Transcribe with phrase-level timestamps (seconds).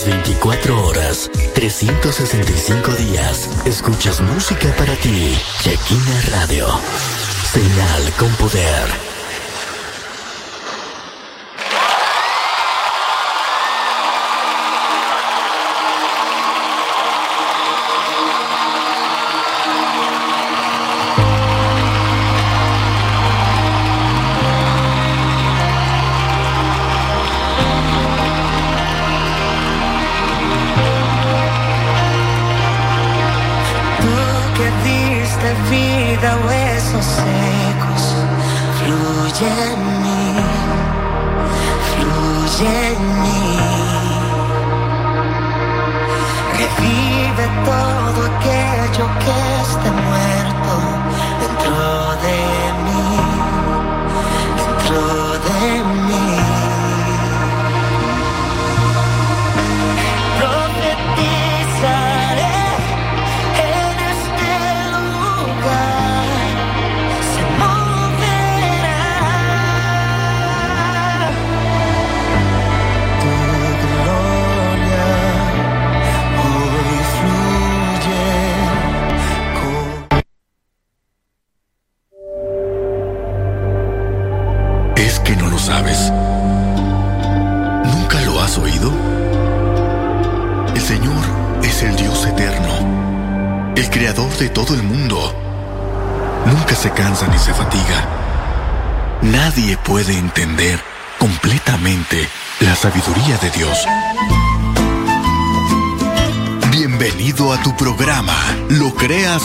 [0.00, 3.50] Las 24 horas, 365 días.
[3.66, 5.36] Escuchas música para ti.
[5.60, 6.68] Shekina Radio.
[7.44, 9.09] Señal con poder.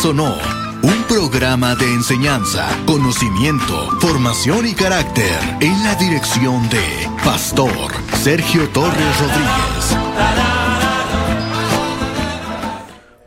[0.05, 0.35] O no,
[0.83, 6.83] un programa de enseñanza, conocimiento, formación y carácter en la dirección de
[7.23, 9.97] Pastor Sergio Torres Rodríguez.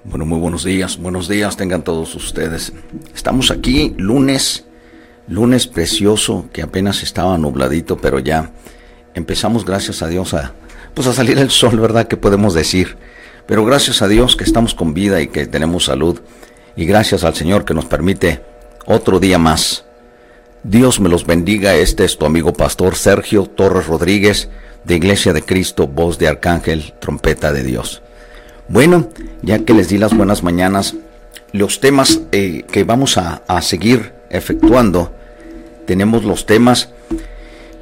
[0.05, 2.72] Bueno, muy buenos días, buenos días tengan todos ustedes.
[3.15, 4.64] Estamos aquí lunes,
[5.28, 8.50] lunes precioso que apenas estaba nubladito, pero ya
[9.14, 10.52] empezamos gracias a Dios a
[10.94, 12.08] pues a salir el sol, ¿verdad?
[12.08, 12.96] Que podemos decir.
[13.46, 16.20] Pero gracias a Dios que estamos con vida y que tenemos salud
[16.76, 18.42] y gracias al Señor que nos permite
[18.84, 19.84] otro día más.
[20.64, 21.76] Dios me los bendiga.
[21.76, 24.48] Este es tu amigo pastor Sergio Torres Rodríguez
[24.84, 28.02] de Iglesia de Cristo, voz de Arcángel, trompeta de Dios.
[28.69, 29.08] Bueno,
[29.42, 30.94] ya que les di las buenas mañanas,
[31.52, 35.12] los temas eh, que vamos a seguir efectuando,
[35.86, 36.90] tenemos los temas.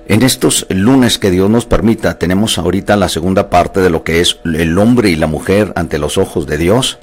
[0.08, 4.20] En estos lunes que Dios nos permita, tenemos ahorita la segunda parte de lo que
[4.20, 6.98] es el hombre y la mujer ante los ojos de Dios.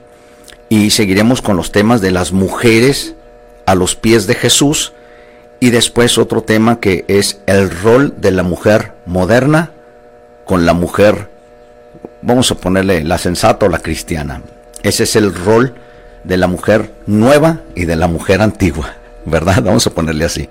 [0.70, 3.16] Y seguiremos con los temas de las mujeres
[3.66, 4.94] a los pies de Jesús.
[5.60, 9.72] Y después otro tema que es el rol de la mujer moderna
[10.46, 11.30] con la mujer,
[12.22, 14.42] vamos a ponerle la sensata o la cristiana.
[14.82, 15.74] Ese es el rol
[16.24, 18.96] de la mujer nueva y de la mujer antigua,
[19.26, 19.62] ¿verdad?
[19.64, 20.50] Vamos a ponerle así.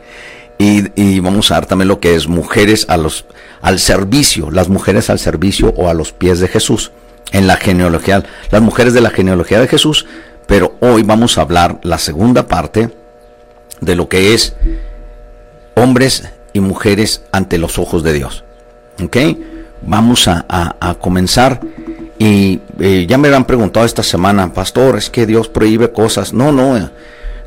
[0.58, 3.24] Y, vamos a dar también lo que es mujeres a los,
[3.62, 6.92] al servicio, las mujeres al servicio o a los pies de Jesús
[7.32, 10.06] en la genealogía, las mujeres de la genealogía de Jesús,
[10.46, 12.90] pero hoy vamos a hablar la segunda parte
[13.80, 14.54] de lo que es
[15.74, 18.44] hombres y mujeres ante los ojos de Dios.
[19.02, 19.16] ¿Ok?
[19.82, 21.60] Vamos a, comenzar.
[22.18, 26.32] Y eh, ya me han preguntado esta semana, pastor, es que Dios prohíbe cosas.
[26.32, 26.88] No, no, eh,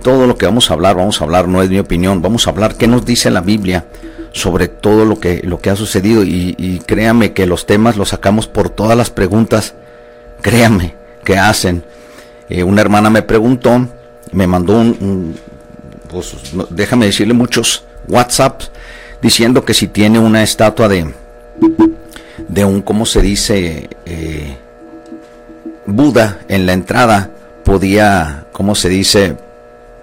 [0.06, 2.52] todo lo que vamos a hablar, vamos a hablar, no es mi opinión, vamos a
[2.52, 3.86] hablar qué nos dice la Biblia
[4.34, 8.46] sobre todo lo que, lo que ha sucedido y, créame que los temas los sacamos
[8.46, 9.74] por todas las preguntas,
[10.44, 10.94] créame,
[11.24, 11.84] que hacen.
[12.50, 13.88] Eh, una hermana me preguntó,
[14.32, 15.36] me mandó un,
[16.08, 16.36] pues
[16.70, 18.62] déjame decirle muchos WhatsApp
[19.24, 21.16] diciendo que si tiene una estatua de,
[22.48, 23.90] de un, ¿cómo se dice?
[24.06, 24.56] Eh,
[25.88, 27.32] Buda en la entrada,
[27.64, 29.38] podía, ¿cómo se dice?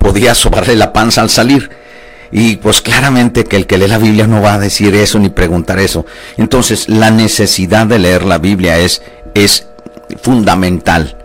[0.03, 1.71] Podía sobarle la panza al salir
[2.33, 5.29] y pues claramente que el que lee la Biblia no va a decir eso ni
[5.29, 6.07] preguntar eso.
[6.39, 9.03] Entonces la necesidad de leer la Biblia es,
[9.35, 9.69] es
[10.23, 11.19] fundamental.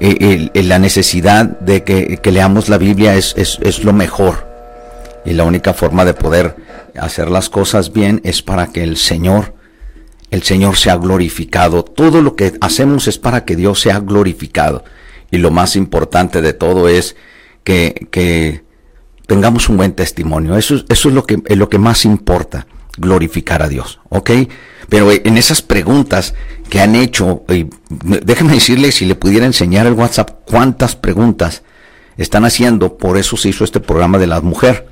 [0.00, 4.48] E, la necesidad de que, leamos la Biblia es, es, es lo mejor.
[5.26, 6.56] Y la única forma de poder
[6.98, 9.54] hacer las cosas bien es para que el Señor,
[10.30, 11.84] el Señor sea glorificado.
[11.84, 14.84] Todo lo que hacemos es para que Dios sea glorificado.
[15.30, 17.14] Y lo más importante de todo es
[17.64, 18.62] que,
[19.26, 20.56] tengamos un buen testimonio.
[20.56, 22.66] Eso, eso es lo que, es lo que más importa.
[22.96, 24.30] glorificar a Dios, ¿ok?
[24.88, 26.34] Pero en esas preguntas
[26.68, 27.44] que han hecho,
[27.88, 31.62] déjeme decirle si le pudiera enseñar el WhatsApp cuántas preguntas
[32.16, 34.88] están haciendo, por eso se hizo este programa de la mujer.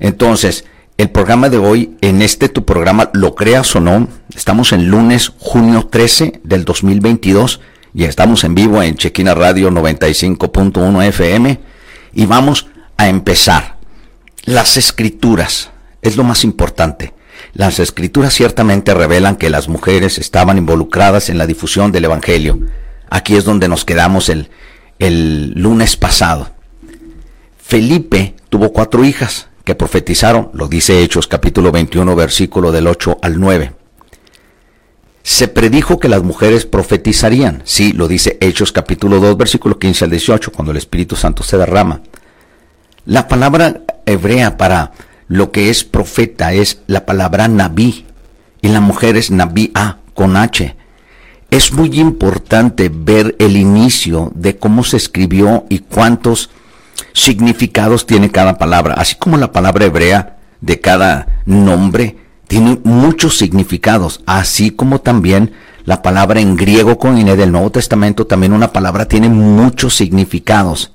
[0.00, 0.64] Entonces,
[0.96, 5.32] el programa de hoy, en este tu programa, lo creas o no, estamos en lunes,
[5.38, 7.60] junio 13 del 2022
[7.94, 11.60] y estamos en vivo en Chequina Radio 95.1 FM
[12.18, 12.66] y vamos
[12.96, 13.76] a empezar.
[14.44, 15.70] Las escrituras
[16.02, 17.14] es lo más importante.
[17.52, 22.58] Las escrituras ciertamente revelan que las mujeres estaban involucradas en la difusión del Evangelio.
[23.08, 24.50] Aquí es donde nos quedamos el,
[24.98, 26.50] el lunes pasado.
[27.56, 33.38] Felipe tuvo cuatro hijas que profetizaron, lo dice Hechos capítulo 21 versículo del 8 al
[33.38, 33.77] 9.
[35.28, 40.10] Se predijo que las mujeres profetizarían, sí, lo dice Hechos capítulo 2 versículo 15 al
[40.10, 42.00] 18, cuando el Espíritu Santo se derrama.
[43.04, 44.92] La palabra hebrea para
[45.28, 48.06] lo que es profeta es la palabra nabí
[48.62, 50.74] y la mujer es nabí A con H.
[51.50, 56.48] Es muy importante ver el inicio de cómo se escribió y cuántos
[57.12, 62.16] significados tiene cada palabra, así como la palabra hebrea de cada nombre
[62.48, 65.52] tiene muchos significados, así como también
[65.84, 70.92] la palabra en griego con Iné del Nuevo Testamento, también una palabra tiene muchos significados.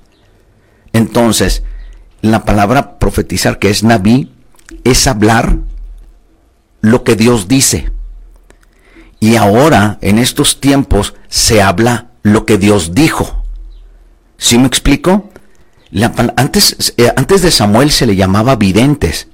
[0.92, 1.64] Entonces,
[2.22, 4.32] la palabra profetizar, que es Naví,
[4.84, 5.58] es hablar
[6.82, 7.92] lo que Dios dice.
[9.20, 13.44] Y ahora, en estos tiempos, se habla lo que Dios dijo.
[14.38, 15.30] ¿Sí me explico?
[15.92, 19.28] eh, antes de Samuel se le llamaba videntes.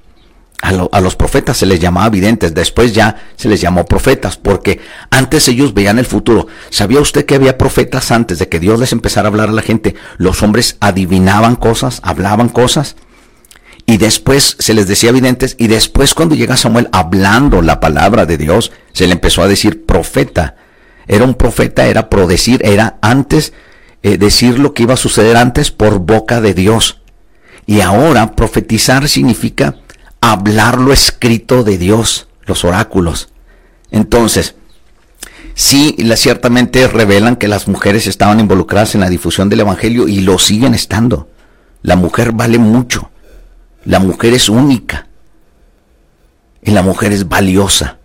[0.61, 5.47] A, los profetas se les llamaba videntes, después ya se les llamó profetas, porque antes
[5.47, 6.47] ellos veían el futuro.
[6.69, 9.61] ¿Sabía usted que había profetas antes de que Dios les empezara a hablar a la
[9.61, 9.95] gente?
[10.17, 12.97] Los hombres adivinaban cosas, hablaban cosas,
[13.85, 18.37] y después se les decía videntes, y después cuando llega Samuel hablando la palabra de
[18.37, 20.55] Dios, se le empezó a decir profeta.
[21.07, 23.53] Era un profeta, era prodecir, era antes
[24.03, 27.01] eh, decir lo que iba a suceder antes por boca de Dios.
[27.65, 29.75] Y ahora profetizar significa
[30.21, 33.29] hablar lo escrito de Dios, los oráculos.
[33.91, 34.55] Entonces,
[35.53, 40.37] sí, ciertamente revelan que las mujeres estaban involucradas en la difusión del Evangelio y lo
[40.37, 41.29] siguen estando.
[41.81, 43.09] La mujer vale mucho.
[43.85, 45.07] La mujer es única.
[46.61, 47.99] Y la mujer es valiosa.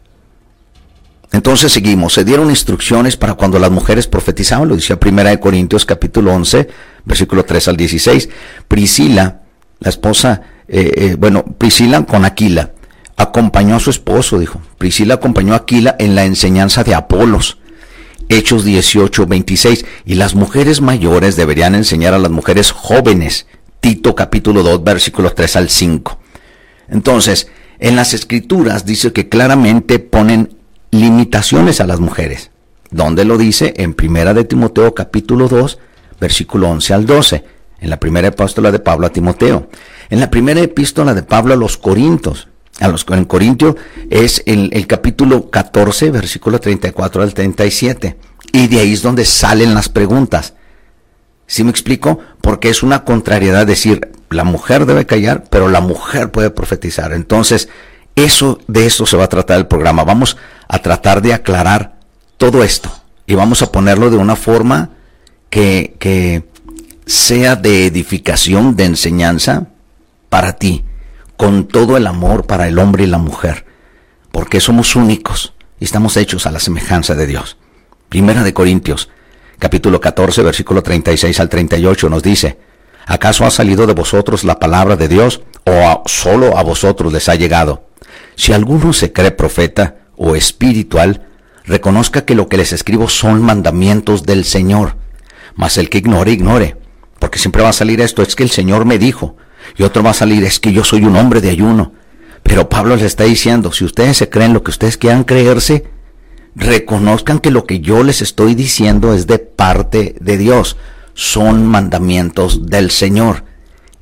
[1.32, 5.84] Entonces seguimos, se dieron instrucciones para cuando las mujeres profetizaban, lo decía Primera de Corintios
[5.84, 6.68] capítulo 11,
[7.04, 8.28] versículo 3 al 16.
[8.68, 9.40] Priscila,
[9.80, 12.72] la esposa, eh, eh, bueno, Priscila con Aquila,
[13.16, 14.60] acompañó a su esposo, dijo.
[14.78, 17.58] Priscila acompañó a Aquila en la enseñanza de Apolos.
[18.28, 19.84] Hechos 18, 26.
[20.04, 23.46] Y las mujeres mayores deberían enseñar a las mujeres jóvenes.
[23.80, 26.18] Tito capítulo 2, versículos 3 al 5.
[26.88, 30.56] Entonces, en las escrituras dice que claramente ponen
[30.90, 32.50] limitaciones a las mujeres.
[32.90, 33.74] ¿Dónde lo dice?
[33.76, 35.78] En Primera de Timoteo capítulo 2,
[36.20, 37.44] versículo 11 al 12,
[37.80, 39.68] en la primera epístola de Pablo a Timoteo.
[40.10, 42.48] En la primera epístola de Pablo a los Corintios,
[42.80, 43.76] a los en Corintio
[44.10, 48.16] es el, el capítulo 14, versículo 34 al 37.
[48.52, 50.54] Y de ahí es donde salen las preguntas.
[51.46, 52.18] ¿Sí me explico?
[52.40, 57.12] Porque es una contrariedad decir, la mujer debe callar, pero la mujer puede profetizar.
[57.12, 57.68] Entonces,
[58.16, 60.04] eso, de eso se va a tratar el programa.
[60.04, 60.36] Vamos
[60.68, 61.98] a tratar de aclarar
[62.38, 62.90] todo esto
[63.26, 64.90] y vamos a ponerlo de una forma
[65.50, 66.44] que, que
[67.06, 69.68] sea de edificación, de enseñanza
[70.34, 70.82] para ti,
[71.36, 73.66] con todo el amor para el hombre y la mujer,
[74.32, 77.56] porque somos únicos y estamos hechos a la semejanza de Dios.
[78.08, 79.10] Primera de Corintios,
[79.60, 82.58] capítulo 14, versículo 36 al 38 nos dice,
[83.06, 87.36] ¿acaso ha salido de vosotros la palabra de Dios o solo a vosotros les ha
[87.36, 87.86] llegado?
[88.34, 91.28] Si alguno se cree profeta o espiritual,
[91.64, 94.96] reconozca que lo que les escribo son mandamientos del Señor.
[95.54, 96.76] Mas el que ignore, ignore.
[97.20, 99.36] Porque siempre va a salir esto, es que el Señor me dijo.
[99.76, 101.92] Y otro va a salir, es que yo soy un hombre de ayuno.
[102.42, 105.84] Pero Pablo les está diciendo, si ustedes se creen lo que ustedes quieran creerse,
[106.54, 110.76] reconozcan que lo que yo les estoy diciendo es de parte de Dios.
[111.14, 113.44] Son mandamientos del Señor.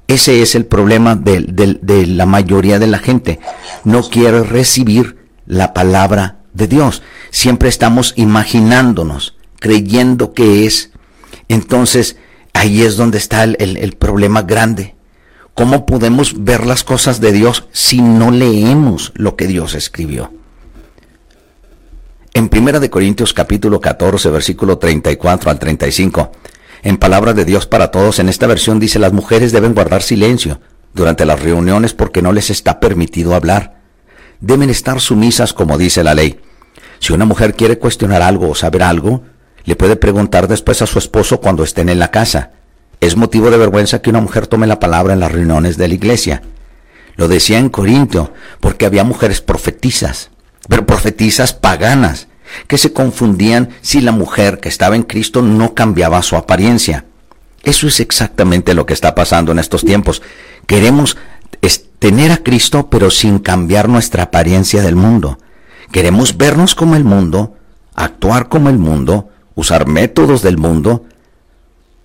[0.09, 3.41] Ese es el problema de, la mayoría de la gente.
[3.85, 5.17] No quiere recibir
[5.47, 7.03] la palabra de Dios.
[7.31, 10.91] Siempre estamos imaginándonos, creyendo que es.
[11.49, 12.17] Entonces,
[12.53, 14.97] ahí es donde está el, el, problema grande.
[15.55, 20.33] ¿Cómo podemos ver las cosas de Dios si no leemos lo que Dios escribió?
[22.33, 26.33] En 1 Corintios capítulo 14, versículo 34 al 35,
[26.83, 30.59] en palabra de Dios para todos, en esta versión dice las mujeres deben guardar silencio
[30.95, 33.83] durante las reuniones porque no les está permitido hablar.
[34.41, 36.41] deben estar sumisas como dice la ley.
[36.99, 39.23] Si una mujer quiere cuestionar algo o saber algo,
[39.65, 42.53] le puede preguntar después a su esposo cuando estén en la casa.
[43.03, 45.95] Es motivo de vergüenza que una mujer tome la palabra en las reuniones de la
[45.95, 46.41] iglesia.
[47.17, 50.31] Lo decía en Corinto, porque había mujeres profetizas,
[50.69, 52.29] pero profetizas paganas,
[52.69, 57.05] que se confundían si la mujer que estaba en Cristo no cambiaba su apariencia.
[57.65, 60.23] Eso es exactamente lo que está pasando en estos tiempos.
[60.69, 61.17] Queremos
[61.99, 65.41] tener a Cristo, pero sin cambiar nuestra apariencia del mundo.
[65.91, 67.57] Queremos vernos como el mundo,
[67.97, 71.05] actuar como el mundo, usar métodos del mundo,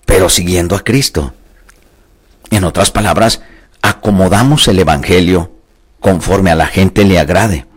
[0.08, 1.34] pero siguiendo a Cristo.
[2.50, 3.42] En otras palabras,
[3.84, 5.52] acomodamos el Evangelio
[6.00, 7.68] conforme a la gente le agrade,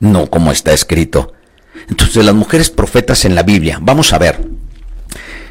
[0.00, 1.34] no como está escrito.
[1.88, 4.48] Entonces las mujeres profetas en la Biblia, vamos a ver,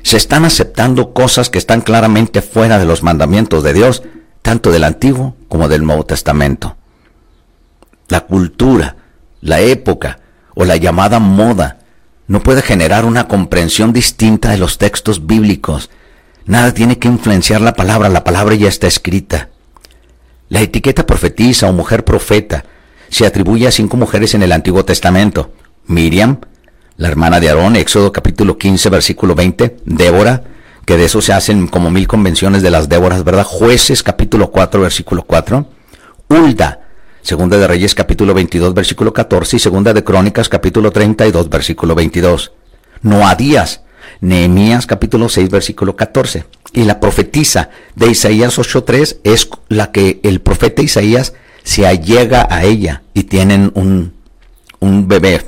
[0.01, 4.01] se están aceptando cosas que están claramente fuera de los mandamientos de Dios,
[4.41, 6.77] tanto del Antiguo como del Nuevo Testamento.
[8.07, 8.95] La cultura,
[9.39, 10.19] la época
[10.55, 11.77] o la llamada moda
[12.27, 15.89] no puede generar una comprensión distinta de los textos bíblicos.
[16.45, 19.49] Nada tiene que influenciar la palabra, la palabra ya está escrita.
[20.49, 22.65] La etiqueta profetiza o mujer profeta
[23.09, 25.51] se atribuye a cinco mujeres en el Antiguo Testamento.
[25.87, 26.39] Miriam,
[26.97, 30.43] la hermana de Aarón, Éxodo capítulo 15, versículo 20, Débora,
[30.85, 33.43] que de eso se hacen como mil convenciones de las Déboras, ¿verdad?
[33.43, 35.65] Jueces capítulo 4, versículo 4,
[36.29, 36.81] Ulda,
[37.21, 42.51] segunda de Reyes capítulo 22, versículo 14 y segunda de Crónicas capítulo 32, versículo 22.
[43.01, 43.81] Noadías,
[44.21, 46.45] Nehemías capítulo 6, versículo 14.
[46.73, 52.63] Y la profetisa de Isaías 8.3 es la que el profeta Isaías se allega a
[52.63, 54.13] ella y tienen un,
[54.79, 55.41] un bebé,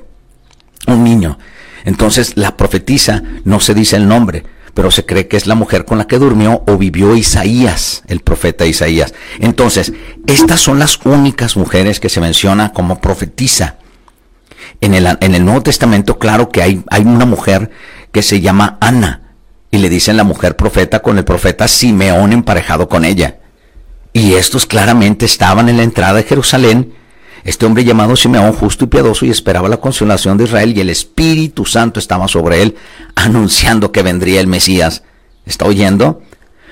[0.88, 1.38] un niño.
[1.86, 5.86] Entonces la profetisa no se dice el nombre, pero se cree que es la mujer
[5.86, 9.14] con la que durmió o vivió Isaías, el profeta Isaías.
[9.40, 9.94] Entonces,
[10.28, 13.78] estas son las únicas mujeres que se menciona como profetisa.
[14.82, 17.70] En el, en el Nuevo Testamento, claro que hay, hay una mujer
[18.12, 19.24] que se llama Ana,
[19.74, 23.40] y le dicen la mujer profeta con el profeta Simeón emparejado con ella.
[24.14, 26.94] Y estos claramente estaban en la entrada de Jerusalén
[27.44, 30.90] este hombre llamado Simeón, justo y piadoso, y esperaba la consolación de Israel, y el
[30.90, 32.76] Espíritu Santo estaba sobre él,
[33.16, 35.04] anunciando que vendría el Mesías.
[35.46, 36.22] ¿Está oyendo?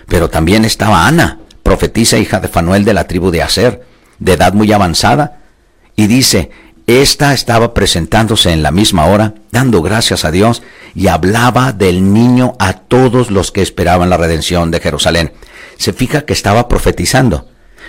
[0.08, 3.86] Pero también estaba Ana, profetisa hija de Fanuel de la tribu de Aser,
[4.20, 5.40] de edad muy avanzada,
[5.96, 6.52] y dice,
[6.88, 10.62] esta estaba presentándose en la misma hora, dando gracias a Dios,
[10.96, 15.34] y hablaba del niño a todos los que esperaban la redención de Jerusalén.
[15.78, 17.48] Se fija que estaba profetizando.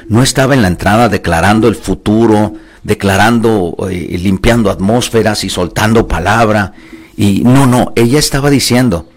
[0.09, 6.73] No estaba en la entrada declarando el futuro, declarando, eh, limpiando atmósferas y soltando palabra.
[7.17, 9.09] Y no, no, ella estaba diciendo,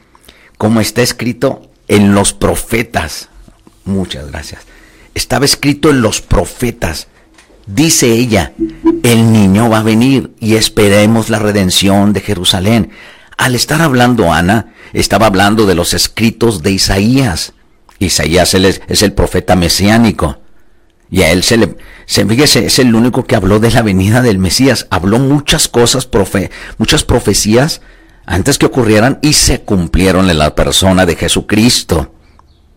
[0.58, 3.30] como está escrito en los profetas.
[3.86, 4.62] Muchas gracias.
[5.14, 7.08] Estaba escrito en los profetas.
[7.68, 8.54] Dice ella,
[9.04, 12.92] el niño va a venir y esperemos la redención de Jerusalén.
[13.38, 17.54] Al estar hablando Ana, estaba hablando de los escritos de Isaías.
[17.98, 20.40] Isaías es el profeta mesiánico.
[21.10, 24.22] Y a él se le, se, fíjese, es el único que habló de la venida
[24.22, 24.88] del Mesías.
[24.90, 27.82] Habló muchas cosas, profe, muchas profecías
[28.26, 32.14] antes que ocurrieran y se cumplieron en la persona de Jesucristo.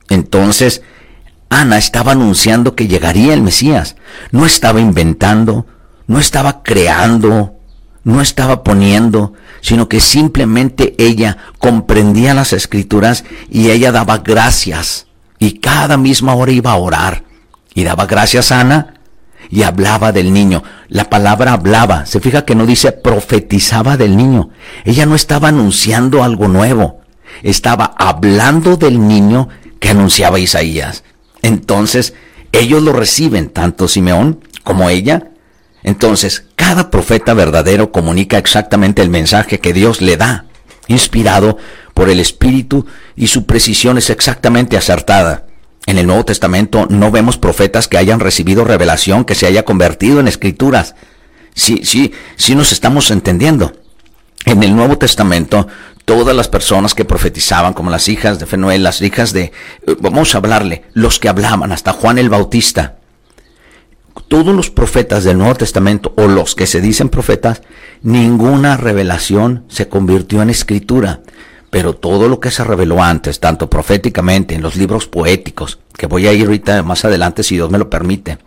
[0.08, 0.82] Entonces,
[1.48, 3.96] Ana estaba anunciando que llegaría el Mesías.
[4.30, 5.66] No estaba inventando,
[6.06, 7.54] no estaba creando,
[8.04, 15.06] no estaba poniendo, sino que simplemente ella comprendía las escrituras y ella daba gracias.
[15.38, 17.27] Y cada misma hora iba a orar
[17.78, 18.94] y daba gracias a Ana
[19.50, 20.64] y hablaba del niño.
[20.88, 24.50] La palabra hablaba, se fija que no dice profetizaba del niño.
[24.84, 27.02] Ella no estaba anunciando algo nuevo,
[27.44, 31.04] estaba hablando del niño que anunciaba Isaías.
[31.42, 32.14] Entonces,
[32.50, 35.28] ellos lo reciben, tanto Simeón como ella.
[35.84, 40.46] Entonces, cada profeta verdadero comunica exactamente el mensaje que Dios le da,
[40.88, 41.58] inspirado
[41.94, 45.47] por el Espíritu, y su precisión es exactamente acertada.
[45.88, 50.20] En el Nuevo Testamento no vemos profetas que hayan recibido revelación, que se haya convertido
[50.20, 50.94] en escrituras.
[51.54, 53.72] Sí, sí, sí nos estamos entendiendo.
[54.44, 55.66] En el Nuevo Testamento,
[56.04, 59.50] todas las personas que profetizaban, como las hijas de Fenuel, las hijas de, eh,
[59.98, 62.98] vamos a hablarle, los que hablaban, hasta Juan el Bautista,
[64.28, 67.62] todos los profetas del Nuevo Testamento, o los que se dicen profetas,
[68.02, 71.20] ninguna revelación se convirtió en escritura
[71.70, 76.26] pero todo lo que se reveló antes, tanto proféticamente, en los libros poéticos, que voy
[76.26, 78.38] a ir ahorita más adelante si Dios me lo permite,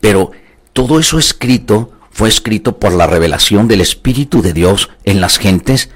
[0.00, 0.32] pero
[0.72, 5.90] todo eso escrito fue escrito por la revelación del Espíritu de Dios en las gentes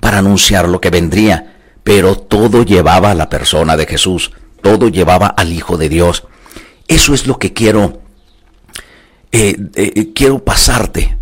[0.00, 5.26] para anunciar lo que vendría, pero todo llevaba a la persona de Jesús, todo llevaba
[5.28, 6.24] al Hijo de Dios.
[6.88, 8.02] Eso es lo que quiero
[9.34, 11.16] eh, eh, quiero pasarte,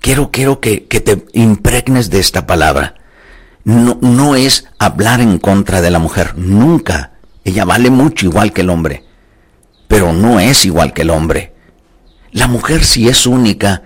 [0.00, 2.96] quiero, quiero que, que, te impregnes de esta palabra.
[3.64, 7.12] No, no es hablar en contra de la mujer, nunca.
[7.44, 9.04] Ella vale mucho igual que el hombre,
[9.88, 11.54] pero no es igual que el hombre.
[12.30, 13.82] La mujer si es única,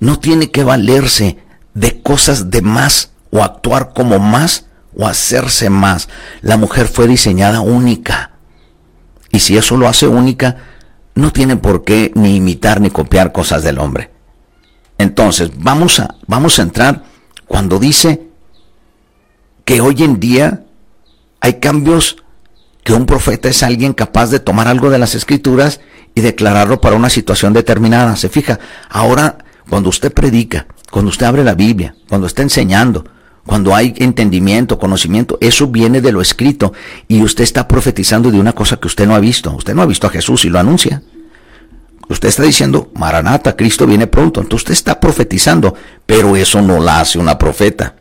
[0.00, 1.38] no tiene que valerse
[1.74, 6.08] de cosas de más o actuar como más o hacerse más.
[6.40, 8.32] La mujer fue diseñada única.
[9.30, 10.56] Y si eso lo hace única,
[11.14, 14.10] no tiene por qué ni imitar ni copiar cosas del hombre.
[14.98, 17.04] Entonces, vamos a, vamos a entrar
[17.46, 18.27] cuando dice
[19.68, 20.64] que hoy en día
[21.42, 22.16] hay cambios
[22.84, 25.82] que un profeta es alguien capaz de tomar algo de las escrituras
[26.14, 28.16] y declararlo para una situación determinada.
[28.16, 29.36] Se fija, ahora
[29.68, 33.04] cuando usted predica, cuando usted abre la Biblia, cuando está enseñando,
[33.44, 36.72] cuando hay entendimiento, conocimiento, eso viene de lo escrito
[37.06, 39.54] y usted está profetizando de una cosa que usted no ha visto.
[39.54, 41.02] Usted no ha visto a Jesús y lo anuncia.
[42.08, 44.40] Usted está diciendo, Maranata, Cristo viene pronto.
[44.40, 45.74] Entonces usted está profetizando,
[46.06, 47.97] pero eso no la hace una profeta.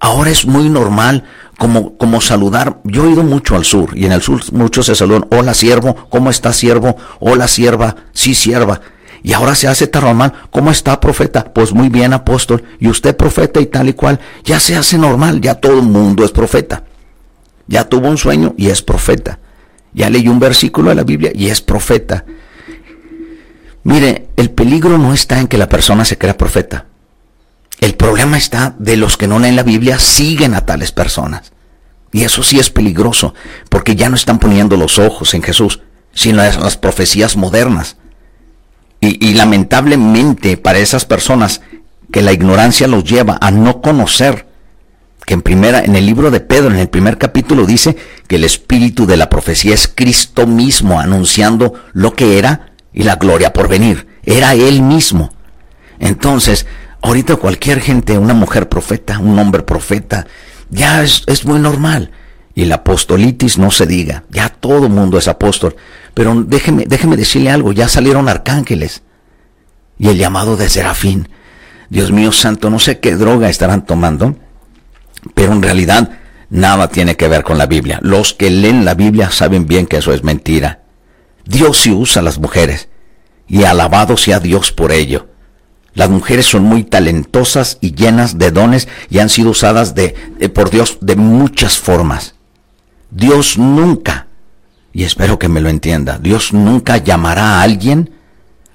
[0.00, 1.24] Ahora es muy normal
[1.58, 2.80] como, como saludar.
[2.84, 5.26] Yo he ido mucho al sur y en el sur muchos se saludan.
[5.30, 6.96] Hola siervo, ¿cómo está siervo?
[7.20, 8.80] Hola sierva, sí sierva.
[9.22, 10.32] Y ahora se hace tan normal.
[10.50, 11.52] ¿Cómo está, profeta?
[11.52, 12.62] Pues muy bien, apóstol.
[12.78, 14.20] Y usted, profeta, y tal y cual.
[14.44, 15.40] Ya se hace normal.
[15.40, 16.84] Ya todo el mundo es profeta.
[17.66, 19.40] Ya tuvo un sueño y es profeta.
[19.92, 22.24] Ya leyó un versículo de la Biblia y es profeta.
[23.82, 26.86] Mire, el peligro no está en que la persona se crea profeta.
[27.80, 31.52] El problema está de los que no leen la Biblia siguen a tales personas.
[32.12, 33.34] Y eso sí es peligroso,
[33.68, 35.80] porque ya no están poniendo los ojos en Jesús,
[36.14, 37.96] sino en las profecías modernas.
[39.00, 41.60] Y, lamentablemente para esas personas
[42.10, 44.46] que la ignorancia los lleva a no conocer
[45.26, 48.44] que en primera en el libro de Pedro en el primer capítulo dice que el
[48.44, 53.68] espíritu de la profecía es Cristo mismo anunciando lo que era y la gloria por
[53.68, 55.32] venir era él mismo
[55.98, 56.66] entonces
[57.06, 60.26] ahorita cualquier gente una mujer profeta un hombre profeta
[60.70, 62.10] ya es, muy normal
[62.54, 65.76] y la apostolitis no se diga ya todo mundo es apóstol
[66.16, 69.02] pero déjeme, déjeme decirle algo, ya salieron arcángeles.
[69.98, 71.28] Y el llamado de serafín.
[71.90, 74.34] Dios mío santo, no sé qué droga estarán tomando,
[75.34, 76.12] pero en realidad
[76.48, 77.98] nada tiene que ver con la Biblia.
[78.00, 80.84] Los que leen la Biblia saben bien que eso es mentira.
[81.44, 82.88] Dios sí usa a las mujeres,
[83.46, 85.28] y alabado sea Dios por ello.
[85.96, 90.14] Las mujeres son muy talentosas y llenas de dones y han sido usadas de,
[90.54, 92.36] por Dios de muchas formas.
[93.10, 94.26] Dios nunca
[94.96, 98.12] y espero que me lo entienda, Dios nunca llamará a alguien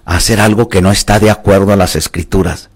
[0.05, 2.69] a hacer algo que no está de acuerdo a las escrituras.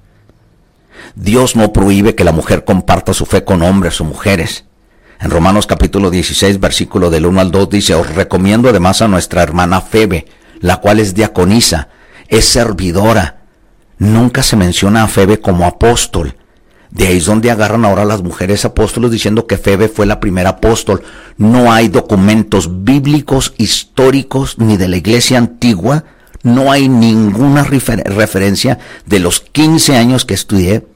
[1.14, 4.66] Dios no prohíbe que la mujer comparta su fe con hombres o mujeres.
[5.20, 9.44] En Romanos capítulo 16, versículo del 1 al 2 dice, os recomiendo además a nuestra
[9.44, 10.26] hermana Febe,
[10.60, 11.90] la cual es diaconisa,
[12.28, 13.35] es servidora.
[13.98, 16.36] Nunca se menciona a Febe como apóstol,
[16.96, 20.52] de ahí es donde agarran ahora las mujeres apóstoles diciendo que Febe fue la primera
[20.52, 21.04] apóstol.
[21.38, 26.06] No hay documentos bíblicos, históricos, ni de la iglesia antigua.
[26.42, 30.88] No hay ninguna referencia de los 15 años que estudié.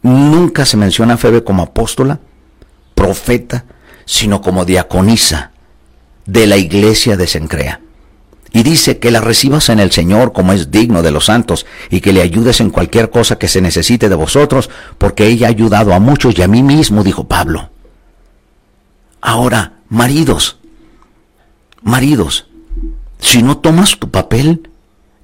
[0.00, 2.20] Nunca se menciona a Febe como apóstola,
[2.94, 3.66] profeta,
[4.06, 5.50] sino como diaconisa
[6.24, 7.80] de la iglesia de Sencrea
[8.52, 12.00] y dice que la recibas en el Señor como es digno de los santos y
[12.00, 15.92] que le ayudes en cualquier cosa que se necesite de vosotros, porque ella ha ayudado
[15.94, 17.70] a muchos y a mí mismo, dijo Pablo.
[19.20, 20.58] Ahora, maridos,
[21.82, 22.46] maridos,
[23.18, 24.70] si no tomas tu papel,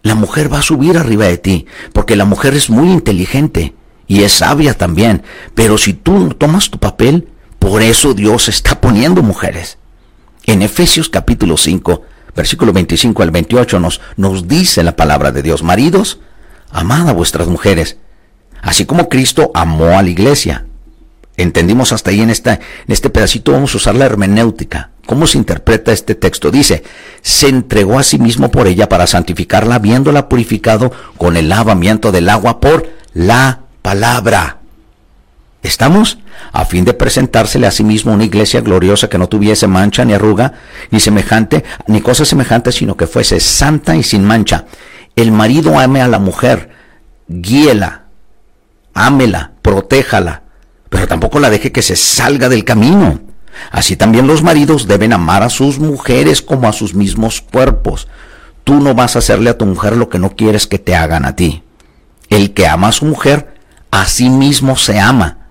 [0.02, 3.74] la mujer va a subir arriba de ti, porque la mujer es muy inteligente
[4.06, 5.22] y es sabia también,
[5.54, 9.78] pero si tú no tomas tu papel, por eso Dios está poniendo mujeres.
[10.44, 12.02] En Efesios capítulo 5,
[12.34, 16.20] versículo 25 al 28 nos, nos dice la palabra de Dios, maridos,
[16.70, 17.98] amad a vuestras mujeres,
[18.62, 20.66] así como Cristo amó a la iglesia.
[21.36, 24.90] Entendimos hasta ahí en, esta, en este pedacito, vamos a usar la hermenéutica.
[25.06, 26.50] ¿Cómo se interpreta este texto?
[26.50, 26.84] Dice,
[27.22, 32.28] se entregó a sí mismo por ella para santificarla, habiéndola purificado con el lavamiento del
[32.28, 34.61] agua por la palabra
[35.62, 36.18] ¿Estamos?
[36.52, 40.12] A fin de presentársele a sí mismo una iglesia gloriosa que no tuviese mancha ni
[40.12, 40.54] arruga,
[40.90, 44.66] ni semejante, ni cosa semejante, sino que fuese santa y sin mancha.
[45.14, 46.70] El marido ame a la mujer,
[47.28, 48.06] guíela,
[48.92, 50.42] ámela, protéjala,
[50.90, 53.20] pero tampoco la deje que se salga del camino.
[53.70, 58.08] Así también los maridos deben amar a sus mujeres como a sus mismos cuerpos.
[58.64, 61.24] Tú no vas a hacerle a tu mujer lo que no quieres que te hagan
[61.24, 61.62] a ti.
[62.28, 63.54] El que ama a su mujer,
[63.90, 65.41] a sí mismo se ama.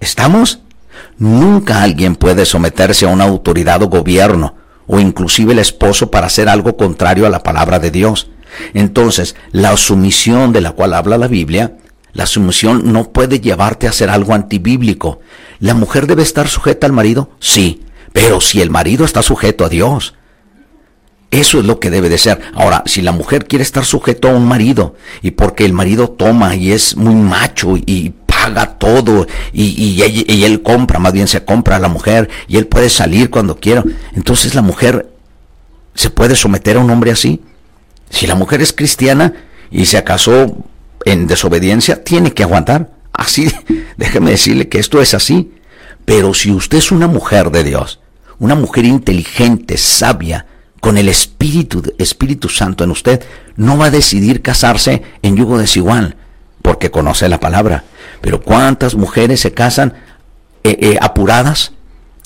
[0.00, 0.60] ¿Estamos?
[1.18, 4.54] Nunca alguien puede someterse a una autoridad o gobierno,
[4.86, 8.28] o inclusive el esposo para hacer algo contrario a la palabra de Dios.
[8.74, 11.76] Entonces, la sumisión de la cual habla la Biblia,
[12.12, 15.20] la sumisión no puede llevarte a hacer algo antibíblico.
[15.58, 17.30] ¿La mujer debe estar sujeta al marido?
[17.40, 17.82] Sí,
[18.12, 20.14] pero si el marido está sujeto a Dios,
[21.30, 22.40] eso es lo que debe de ser.
[22.54, 26.54] Ahora, si la mujer quiere estar sujeto a un marido y porque el marido toma
[26.54, 28.14] y es muy macho y
[28.46, 32.66] paga todo y, y, él compra, más bien se compra a la mujer y él
[32.66, 33.82] puede salir cuando quiera,
[34.14, 35.10] entonces la mujer
[35.94, 37.42] se puede someter a un hombre así.
[38.10, 39.32] Si la mujer es cristiana
[39.70, 40.56] y se casó
[41.04, 42.90] en desobediencia, tiene que aguantar.
[43.12, 43.50] Así,
[43.96, 45.52] déjeme decirle que esto es así.
[46.04, 48.00] Pero si usted es una mujer de Dios,
[48.38, 50.46] una mujer inteligente, sabia,
[50.80, 53.24] con el Espíritu, Espíritu Santo en usted,
[53.56, 56.16] no va a decidir casarse en yugo desigual,
[56.62, 57.84] porque conoce la palabra.
[58.26, 59.94] Pero ¿cuántas mujeres se casan
[60.64, 61.74] eh, eh, apuradas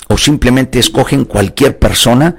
[0.07, 2.37] o simplemente escogen cualquier persona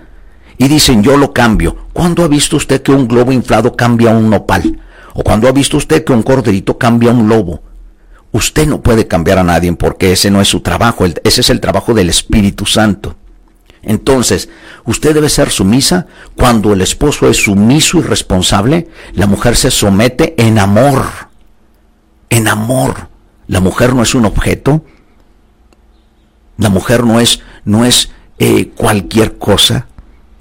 [0.58, 1.76] y dicen yo lo cambio?
[1.92, 4.80] ¿Cuándo ha visto usted que un globo inflado cambia un nopal?
[5.14, 7.62] ¿O cuando ha visto usted que un corderito cambia un lobo?
[8.32, 11.60] Usted no puede cambiar a nadie porque ese no es su trabajo, ese es el
[11.60, 13.14] trabajo del Espíritu Santo.
[13.84, 14.48] Entonces,
[14.86, 16.08] usted debe ser sumisa.
[16.34, 21.04] Cuando el esposo es sumiso y responsable, la mujer se somete en amor.
[22.28, 23.11] En amor.
[23.46, 24.84] La mujer no es un objeto.
[26.58, 29.86] La mujer no es, no es eh, cualquier cosa.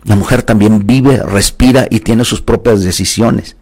[0.03, 3.55] La mujer también vive, respira y tiene sus propias decisiones.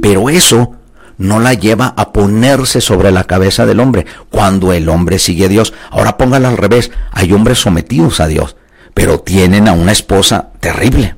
[0.00, 0.76] Pero eso
[1.18, 5.48] no la lleva a ponerse sobre la cabeza del hombre cuando el hombre sigue a
[5.48, 5.72] Dios.
[5.90, 6.90] Ahora póngala al revés.
[7.12, 8.56] Hay hombres sometidos a Dios,
[8.94, 11.14] pero tienen a una esposa terrible.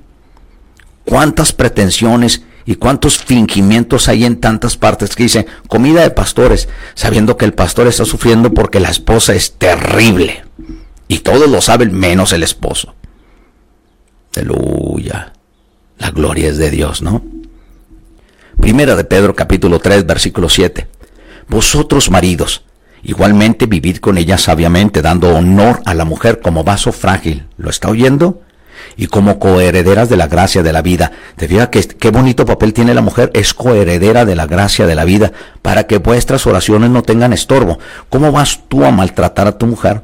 [1.05, 7.37] ¿Cuántas pretensiones y cuántos fingimientos hay en tantas partes que dicen comida de pastores, sabiendo
[7.37, 10.45] que el pastor está sufriendo porque la esposa es terrible?
[11.09, 12.95] Y todos lo saben menos el esposo.
[14.37, 15.33] Aleluya.
[15.99, 17.23] La gloria es de Dios, ¿no?
[18.61, 20.89] Primera de Pedro capítulo 3 versículo 7.
[21.49, 22.65] Vosotros maridos,
[23.03, 27.47] igualmente vivid con ella sabiamente, dando honor a la mujer como vaso frágil.
[27.59, 28.41] ¿Lo está oyendo?
[28.97, 31.13] Y como coherederas de la gracia de la vida.
[31.37, 33.31] ¿Te fijas que, qué bonito papel tiene la mujer?
[33.35, 37.79] Es coheredera de la gracia de la vida, para que vuestras oraciones no tengan estorbo.
[38.09, 40.03] ¿Cómo vas tú a maltratar a tu mujer?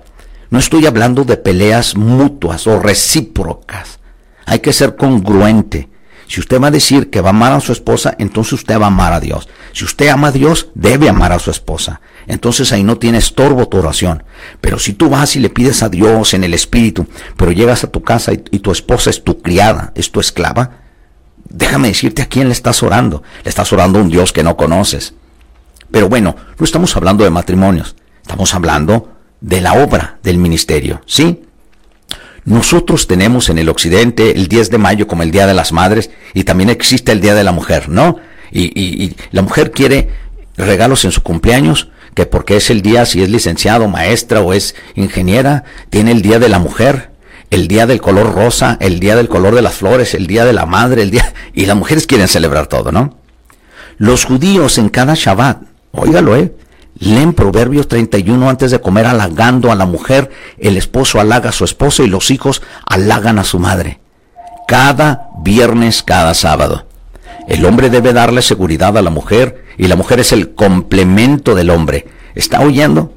[0.50, 4.00] No estoy hablando de peleas mutuas o recíprocas.
[4.46, 5.88] Hay que ser congruente.
[6.26, 8.84] Si usted va a decir que va a amar a su esposa, entonces usted va
[8.84, 9.48] a amar a Dios.
[9.72, 12.00] Si usted ama a Dios, debe amar a su esposa.
[12.26, 14.22] Entonces ahí no tiene estorbo tu oración.
[14.60, 17.06] Pero si tú vas y le pides a Dios en el Espíritu,
[17.36, 20.78] pero llegas a tu casa y, tu esposa es tu criada, es tu esclava,
[21.48, 23.22] déjame decirte a quién le estás orando.
[23.44, 25.14] Le estás orando a un Dios que no conoces.
[25.90, 31.42] Pero bueno, no estamos hablando de matrimonios, estamos hablando de la obra del ministerio, ¿sí?
[32.44, 36.10] Nosotros tenemos en el occidente el 10 de mayo como el Día de las Madres
[36.32, 38.16] y también existe el Día de la Mujer, ¿no?
[38.52, 40.08] Y, la mujer quiere
[40.56, 44.74] regalos en su cumpleaños, que porque es el día, si es licenciado, maestra o es
[44.94, 47.10] ingeniera, tiene el Día de la Mujer,
[47.50, 50.52] el Día del color rosa, el Día del color de las flores, el Día de
[50.52, 51.32] la Madre, el Día...
[51.52, 53.18] Y las mujeres quieren celebrar todo, ¿no?
[53.98, 56.54] Los judíos en cada Shabbat, óigalo, ¿eh?
[56.98, 61.64] Leen Proverbios 31 antes de comer halagando a la mujer, el esposo halaga a su
[61.64, 64.00] esposo y los hijos halagan a su madre.
[64.68, 66.86] Cada viernes, cada sábado.
[67.48, 71.70] El hombre debe darle seguridad a la mujer y la mujer es el complemento del
[71.70, 72.06] hombre.
[72.34, 73.14] ¿Está oyendo?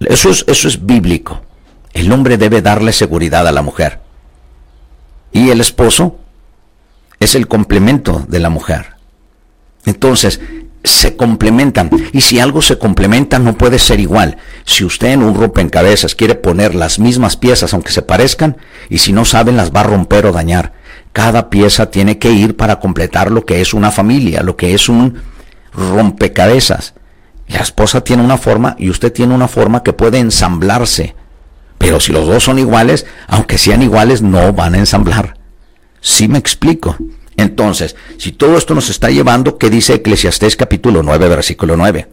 [0.00, 1.42] Eso es, eso es bíblico.
[1.92, 4.00] El hombre debe darle seguridad a la mujer.
[5.32, 6.18] Y el esposo
[7.20, 8.96] es el complemento de la mujer.
[9.84, 10.40] Entonces,
[10.86, 11.90] se complementan.
[12.12, 14.38] Y si algo se complementa, no puede ser igual.
[14.64, 18.56] Si usted en un rompecabezas quiere poner las mismas piezas, aunque se parezcan,
[18.88, 20.72] y si no saben, las va a romper o dañar.
[21.16, 24.90] Cada pieza tiene que ir para completar lo que es una familia, lo que es
[24.90, 25.14] un
[25.72, 26.92] rompecabezas.
[27.48, 31.16] La esposa tiene una forma y usted tiene una forma que puede ensamblarse.
[31.78, 35.38] Pero si los dos son iguales, aunque sean iguales, no van a ensamblar.
[36.02, 36.98] ¿Sí me explico?
[37.38, 42.10] Entonces, si todo esto nos está llevando, ¿qué dice Eclesiastés capítulo 9, versículo 9?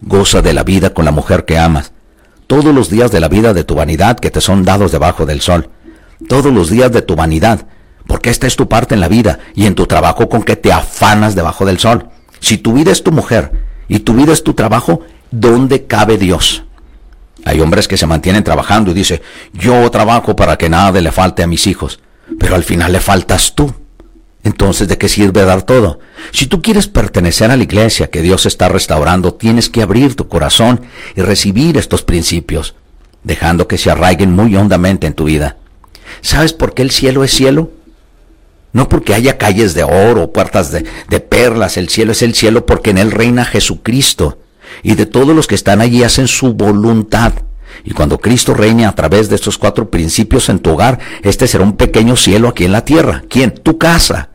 [0.00, 1.90] Goza de la vida con la mujer que amas,
[2.46, 5.40] todos los días de la vida de tu vanidad que te son dados debajo del
[5.40, 5.70] sol,
[6.28, 7.66] todos los días de tu vanidad,
[8.06, 10.72] porque esta es tu parte en la vida y en tu trabajo con que te
[10.72, 12.08] afanas debajo del sol.
[12.40, 13.52] Si tu vida es tu mujer
[13.88, 16.64] y tu vida es tu trabajo, ¿dónde cabe Dios?
[17.44, 19.20] Hay hombres que se mantienen trabajando y dicen,
[19.52, 22.00] yo trabajo para que nada le falte a mis hijos,
[22.38, 23.72] pero al final le faltas tú.
[24.44, 26.00] Entonces, ¿de qué sirve dar todo?
[26.30, 30.28] Si tú quieres pertenecer a la iglesia que Dios está restaurando, tienes que abrir tu
[30.28, 30.82] corazón
[31.16, 32.74] y recibir estos principios,
[33.22, 35.56] dejando que se arraiguen muy hondamente en tu vida.
[36.20, 37.70] ¿Sabes por qué el cielo es cielo?
[38.74, 42.90] No porque haya calles de oro, puertas de, perlas, el cielo es el cielo porque
[42.90, 44.38] en él reina Jesucristo.
[44.82, 47.32] Y de todos los que están allí hacen su voluntad.
[47.84, 51.62] Y cuando Cristo reine a través de estos cuatro principios en tu hogar, este será
[51.62, 53.22] un pequeño cielo aquí en la tierra.
[53.30, 53.54] ¿Quién?
[53.54, 54.30] Tu casa.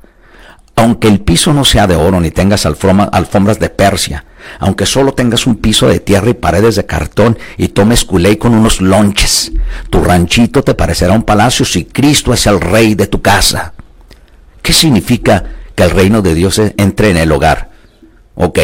[0.78, 4.24] Aunque el piso no sea de oro ni tengas alfombras de Persia,
[4.60, 8.54] aunque solo tengas un piso de tierra y paredes de cartón y tomes culé con
[8.54, 9.52] unos lonches,
[9.90, 13.74] tu ranchito te parecerá un palacio si Cristo es el rey de tu casa.
[14.62, 15.44] ¿Qué significa
[15.76, 17.70] que el reino de Dios entre en el hogar?
[18.36, 18.60] Ok,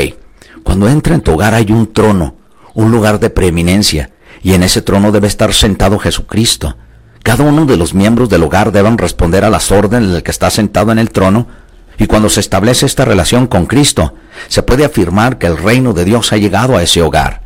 [0.64, 2.36] cuando entra en tu hogar hay un trono,
[2.74, 6.78] un lugar de preeminencia, y en ese trono debe estar sentado Jesucristo.
[7.24, 10.50] Cada uno de los miembros del hogar deben responder a las órdenes del que está
[10.50, 11.48] sentado en el trono,
[11.98, 14.14] y cuando se establece esta relación con Cristo,
[14.48, 17.42] se puede afirmar que el reino de Dios ha llegado a ese hogar.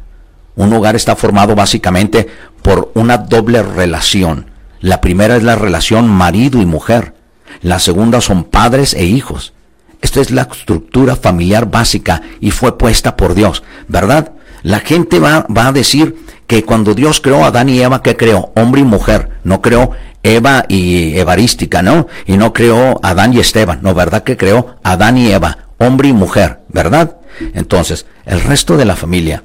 [0.55, 2.27] Un hogar está formado básicamente
[2.61, 4.47] por una doble relación.
[4.81, 7.13] La primera es la relación marido y mujer.
[7.61, 9.53] La segunda son padres e hijos.
[10.01, 14.31] Esta es la estructura familiar básica y fue puesta por Dios, ¿verdad?
[14.63, 16.15] La gente va, va a decir
[16.47, 18.51] que cuando Dios creó a Adán y Eva, ¿qué creó?
[18.55, 19.29] Hombre y mujer.
[19.43, 19.91] No creó
[20.23, 22.07] Eva y Evarística, ¿no?
[22.25, 23.79] Y no creó Adán y Esteban.
[23.81, 25.59] No, ¿verdad que creó Adán y Eva?
[25.77, 27.17] Hombre y mujer, ¿verdad?
[27.53, 29.43] Entonces, el resto de la familia,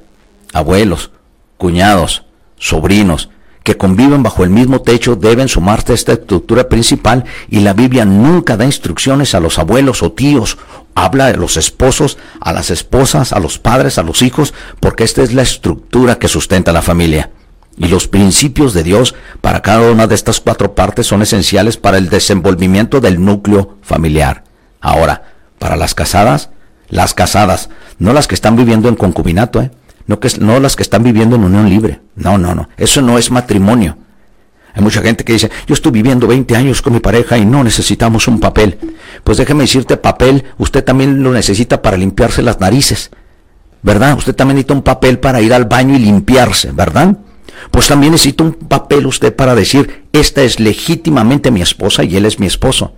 [0.53, 1.11] abuelos,
[1.57, 2.25] cuñados,
[2.57, 3.29] sobrinos,
[3.65, 8.05] que conviven bajo el mismo techo deben sumarse a esta estructura principal y la Biblia
[8.05, 10.59] nunca da instrucciones a los abuelos o tíos,
[10.93, 15.23] habla de los esposos, a las esposas, a los padres, a los hijos, porque esta
[15.23, 17.31] es la estructura que sustenta la familia.
[17.75, 21.97] Y los principios de Dios para cada una de estas cuatro partes son esenciales para
[21.97, 24.43] el desenvolvimiento del núcleo familiar.
[24.79, 26.51] Ahora, para las casadas,
[26.87, 29.71] las casadas, no las que están viviendo en concubinato, ¿eh?
[30.07, 32.01] No, que, no las que están viviendo en unión libre.
[32.15, 32.69] No, no, no.
[32.77, 33.97] Eso no es matrimonio.
[34.73, 37.63] Hay mucha gente que dice, yo estoy viviendo 20 años con mi pareja y no
[37.63, 38.77] necesitamos un papel.
[39.23, 43.09] Pues déjeme decirte, papel, usted también lo necesita para limpiarse las narices.
[43.81, 44.17] ¿Verdad?
[44.17, 47.17] Usted también necesita un papel para ir al baño y limpiarse, ¿verdad?
[47.71, 52.25] Pues también necesita un papel usted para decir, esta es legítimamente mi esposa y él
[52.25, 52.95] es mi esposo.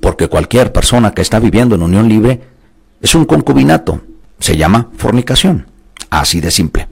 [0.00, 2.40] Porque cualquier persona que está viviendo en unión libre
[3.00, 4.00] es un concubinato.
[4.38, 5.66] Se llama fornicación.
[6.10, 6.88] Así de simple.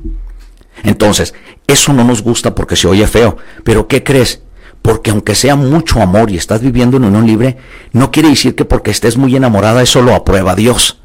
[0.82, 1.34] Entonces,
[1.66, 3.36] eso no nos gusta porque se oye feo.
[3.64, 4.42] Pero ¿qué crees?
[4.82, 7.56] Porque aunque sea mucho amor y estás viviendo en unión libre,
[7.92, 11.00] no quiere decir que porque estés muy enamorada eso lo aprueba Dios.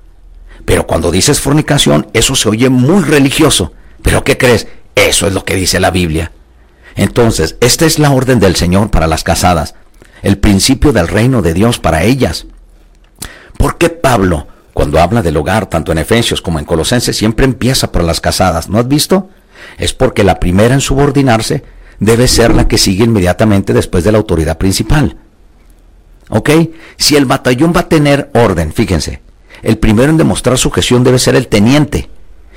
[0.65, 3.74] Pero cuando dices fornicación, eso se oye muy religioso.
[4.04, 4.67] Pero ¿qué crees?
[4.95, 6.32] Eso es lo que dice la Biblia.
[6.95, 9.76] Entonces, esta es la orden del Señor para las casadas,
[10.21, 12.45] el principio del reino de Dios para ellas.
[13.58, 17.91] ¿Por qué Pablo cuando habla del hogar, tanto en Efesios como en Colosenses, siempre empieza
[17.91, 18.69] por las casadas.
[18.69, 19.29] ¿No has visto?
[19.77, 21.63] Es porque la primera en subordinarse
[21.99, 25.17] debe ser la que sigue inmediatamente después de la autoridad principal.
[26.29, 26.49] ¿Ok?
[26.97, 29.21] Si el batallón va a tener orden, fíjense,
[29.62, 32.10] el primero en demostrar sujeción debe ser el teniente.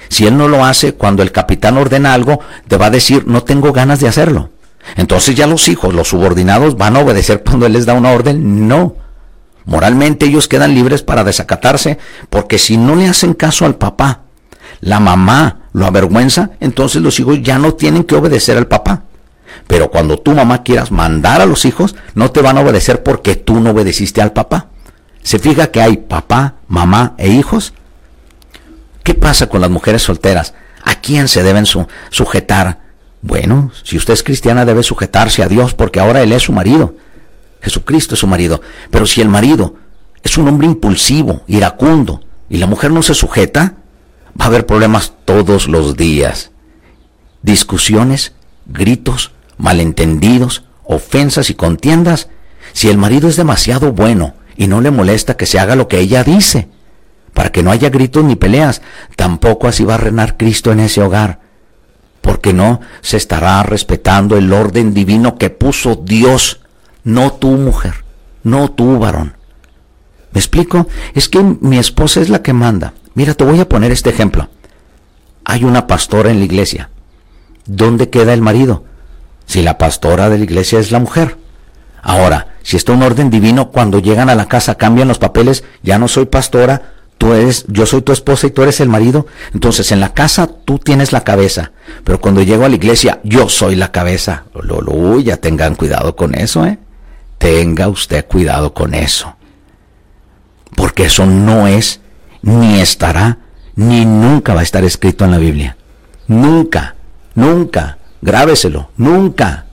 [0.08, 3.42] Si él no lo hace, cuando el capitán ordena algo, te va a decir, no
[3.42, 4.50] tengo ganas de hacerlo.
[4.96, 8.68] Entonces ya los hijos, los subordinados, van a obedecer cuando él les da una orden.
[8.68, 8.96] No.
[9.64, 11.98] Moralmente ellos quedan libres para desacatarse,
[12.30, 14.22] porque si no le hacen caso al papá,
[14.80, 19.04] la mamá lo avergüenza, entonces los hijos ya no tienen que obedecer al papá.
[19.66, 23.36] Pero cuando tu mamá quieras mandar a los hijos, no te van a obedecer porque
[23.36, 24.68] tú no obedeciste al papá.
[25.22, 27.72] ¿Se fija que hay papá, mamá e hijos?
[29.02, 30.54] ¿Qué pasa con las mujeres solteras?
[30.84, 31.64] ¿A quién se deben
[32.10, 32.80] sujetar?
[33.22, 36.94] Bueno, si usted es cristiana debe sujetarse a Dios porque ahora Él es su marido.
[37.64, 38.60] Jesucristo es su marido.
[38.90, 39.74] Pero si el marido
[40.22, 43.76] es un hombre impulsivo, iracundo, y la mujer no se sujeta,
[44.38, 46.50] va a haber problemas todos los días.
[47.42, 48.32] Discusiones,
[48.66, 52.28] gritos, malentendidos, ofensas y contiendas.
[52.74, 56.00] Si el marido es demasiado bueno y no le molesta que se haga lo que
[56.00, 56.68] ella dice,
[57.32, 58.82] para que no haya gritos ni peleas,
[59.16, 61.40] tampoco así va a reinar Cristo en ese hogar,
[62.20, 66.60] porque no se estará respetando el orden divino que puso Dios
[67.04, 68.04] no tú mujer,
[68.42, 69.36] no tú varón.
[70.32, 70.88] ¿Me explico?
[71.14, 72.94] Es que mi esposa es la que manda.
[73.14, 74.48] Mira, te voy a poner este ejemplo.
[75.44, 76.90] Hay una pastora en la iglesia.
[77.66, 78.84] ¿Dónde queda el marido?
[79.46, 81.38] Si la pastora de la iglesia es la mujer.
[82.02, 85.98] Ahora, si está un orden divino, cuando llegan a la casa cambian los papeles, ya
[85.98, 89.26] no soy pastora, tú eres, yo soy tu esposa y tú eres el marido.
[89.52, 93.48] Entonces en la casa tú tienes la cabeza, pero cuando llego a la iglesia yo
[93.48, 94.44] soy la cabeza.
[94.54, 96.78] Lo, ya tengan cuidado con eso, ¿eh?
[97.44, 99.36] Tenga usted cuidado con eso.
[100.74, 102.00] Porque eso no es,
[102.40, 103.36] ni estará,
[103.76, 105.76] ni nunca va a estar escrito en la Biblia.
[106.26, 106.94] Nunca,
[107.34, 107.98] nunca.
[108.22, 109.66] Grábeselo, nunca.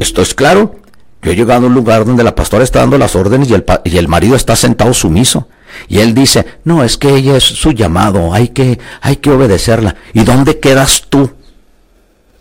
[0.00, 0.76] ¿Esto es claro?
[1.20, 3.66] Yo he llegado a un lugar donde la pastora está dando las órdenes y el,
[3.84, 5.46] y el marido está sentado sumiso.
[5.88, 9.94] Y él dice, no, es que ella es su llamado, hay que, hay que obedecerla.
[10.14, 11.32] ¿Y dónde quedas tú?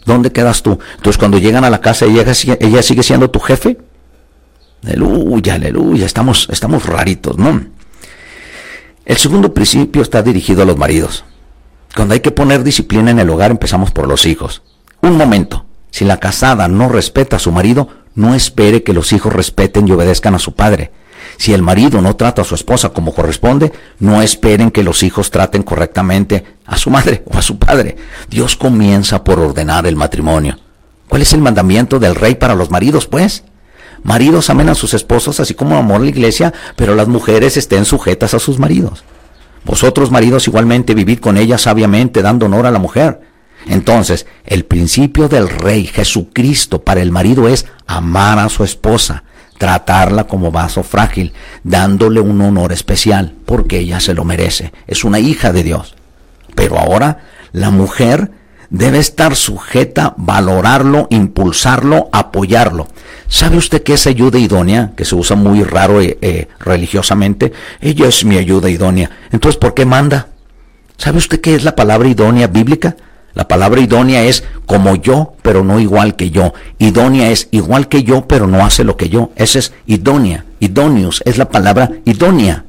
[0.05, 0.79] ¿Dónde quedas tú?
[0.95, 2.25] Entonces cuando llegan a la casa, ella,
[2.59, 3.77] ella sigue siendo tu jefe.
[4.83, 7.62] Aleluya, aleluya, estamos, estamos raritos, ¿no?
[9.05, 11.25] El segundo principio está dirigido a los maridos.
[11.95, 14.62] Cuando hay que poner disciplina en el hogar, empezamos por los hijos.
[15.01, 19.33] Un momento, si la casada no respeta a su marido, no espere que los hijos
[19.33, 20.91] respeten y obedezcan a su padre.
[21.39, 25.32] Si el marido no trata a su esposa como corresponde, no esperen que los hijos
[25.32, 27.95] traten correctamente a su madre o a su padre.
[28.30, 30.60] Dios comienza por ordenar el matrimonio.
[31.08, 33.45] ¿Cuál es el mandamiento del rey para los maridos, pues?
[34.04, 37.86] Maridos amen a sus esposos así como amor a la iglesia, pero las mujeres estén
[37.86, 39.06] sujetas a sus maridos.
[39.63, 43.21] Vosotros, maridos, igualmente vivid con ellas sabiamente, dando honor a la mujer.
[43.65, 49.23] Entonces, el principio del rey Jesucristo para el marido es amar a su esposa,
[49.60, 54.72] tratarla como vaso frágil, dándole un honor especial, porque ella se lo merece.
[54.88, 55.95] Es una hija de Dios.
[56.56, 57.19] Pero ahora
[57.52, 58.32] la mujer
[58.69, 62.88] debe estar sujeta, valorarlo, impulsarlo, apoyarlo.
[63.28, 64.93] ¿Sabe usted qué es ayuda idónea?
[64.95, 67.52] Que se usa muy raro eh, eh, religiosamente.
[67.82, 69.12] Ella es mi ayuda idónea.
[69.30, 70.30] Entonces, ¿por qué manda?
[70.95, 72.95] ¿Sabe usted qué es la palabra idónea bíblica?
[73.39, 76.54] La palabra idónea es como yo, pero no igual que yo.
[76.78, 79.32] Idónea es igual que yo, pero no hace lo que yo.
[79.38, 80.43] Esa es idónea.
[80.60, 82.65] Idóneos es la palabra idónea.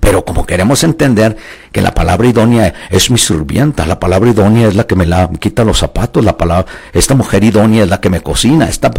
[0.00, 1.36] Pero como queremos entender
[1.70, 5.30] que la palabra idónea es mi sirvienta, la palabra idónea es la que me, la,
[5.38, 8.90] quita los zapatos, la palabra, esta mujer idónea es la que me cocina, esta,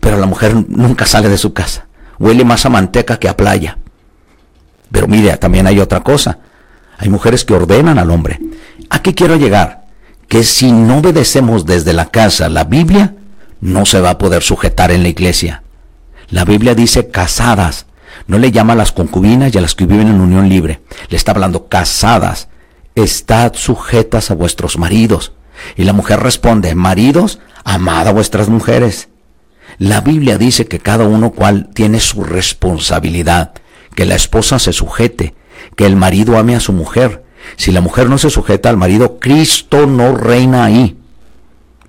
[0.00, 1.86] pero la mujer nunca sale de su casa.
[2.18, 3.78] Huele más a manteca que a playa.
[4.90, 6.40] Pero mire, también hay otra cosa.
[6.98, 8.40] Hay mujeres que ordenan al hombre.
[8.90, 9.83] ¿A qué quiero llegar?
[10.28, 13.14] Que si no obedecemos desde la casa la Biblia,
[13.60, 15.62] no se va a poder sujetar en la iglesia.
[16.28, 17.86] La Biblia dice casadas,
[18.26, 20.80] no le llama a las concubinas y a las que viven en unión libre.
[21.08, 22.48] Le está hablando casadas.
[22.94, 25.32] Estad sujetas a vuestros maridos.
[25.76, 29.08] Y la mujer responde, maridos, amad a vuestras mujeres.
[29.78, 33.52] La Biblia dice que cada uno cual tiene su responsabilidad,
[33.94, 35.34] que la esposa se sujete,
[35.76, 37.23] que el marido ame a su mujer,
[37.56, 40.96] si la mujer no se sujeta al marido, Cristo no reina ahí.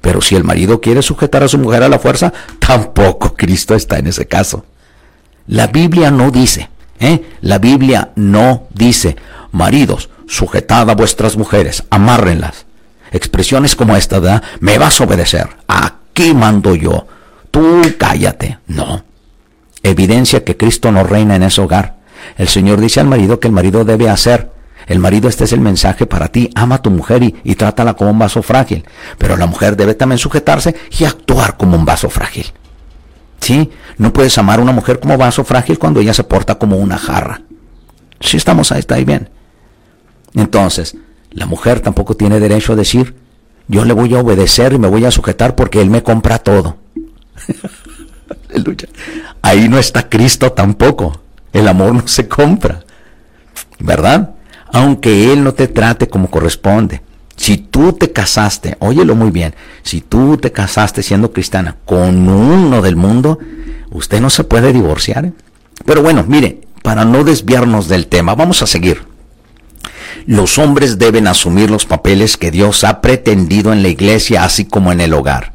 [0.02, 3.98] Pero si el marido quiere sujetar a su mujer a la fuerza, tampoco Cristo está
[3.98, 4.66] en ese caso.
[5.48, 7.24] La Biblia no dice, ¿eh?
[7.42, 9.16] La Biblia no dice,
[9.52, 12.66] maridos, sujetad a vuestras mujeres, amárrenlas.
[13.12, 14.44] Expresiones como esta, ¿verdad?
[14.60, 15.48] Me vas a obedecer.
[15.68, 17.08] Aquí mando yo.
[17.50, 18.60] Tú cállate.
[18.68, 19.04] No.
[19.84, 21.96] Evidencia que Cristo no reina en ese hogar.
[22.38, 24.52] El Señor dice al marido que el marido debe hacer
[24.88, 26.50] el marido, este es el mensaje para ti.
[26.56, 28.86] Ama a tu mujer y, trátala como un vaso frágil.
[29.18, 32.46] Pero la mujer debe también sujetarse y actuar como un vaso frágil.
[33.40, 33.72] ¿Sí?
[33.98, 36.98] No puedes amar a una mujer como vaso frágil cuando ella se porta como una
[36.98, 37.42] jarra.
[38.20, 39.30] Si estamos ahí, está ahí bien.
[40.34, 40.98] Entonces,
[41.32, 43.16] la mujer tampoco tiene derecho a decir,
[43.68, 46.78] yo le voy a obedecer y me voy a sujetar porque él me compra todo.
[49.42, 51.22] ahí no está Cristo tampoco.
[51.54, 52.84] El amor no se compra.
[53.80, 54.36] ¿Verdad?
[54.72, 57.02] Aunque Él no te trate como corresponde.
[57.36, 62.82] Si tú te casaste, óyelo muy bien, si tú te casaste siendo cristiana con uno
[62.82, 63.40] del mundo,
[63.92, 65.34] usted no se puede divorciar.
[65.86, 69.04] Pero bueno, mire, para no desviarnos del tema, vamos a seguir.
[70.26, 74.92] Los hombres deben asumir los papeles que Dios ha pretendido en la iglesia, así como
[74.92, 75.54] en el hogar.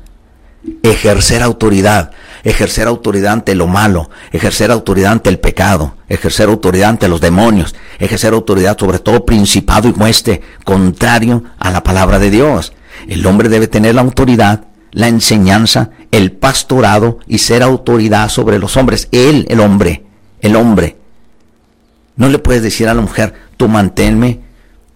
[0.82, 2.12] Ejercer autoridad,
[2.44, 7.74] ejercer autoridad ante lo malo, ejercer autoridad ante el pecado, ejercer autoridad ante los demonios,
[7.98, 12.72] ejercer autoridad sobre todo principado y mueste contrario a la palabra de Dios.
[13.08, 18.76] El hombre debe tener la autoridad, la enseñanza, el pastorado y ser autoridad sobre los
[18.76, 19.08] hombres.
[19.12, 20.04] Él, el hombre,
[20.40, 20.96] el hombre.
[22.16, 24.40] No le puedes decir a la mujer, tú manténme.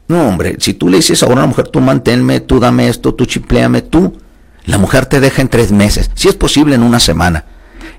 [0.09, 3.25] No, hombre, si tú le dices a una mujer, tú manténme, tú dame esto, tú
[3.25, 4.19] chipléame, tú,
[4.65, 7.45] la mujer te deja en tres meses, si es posible en una semana.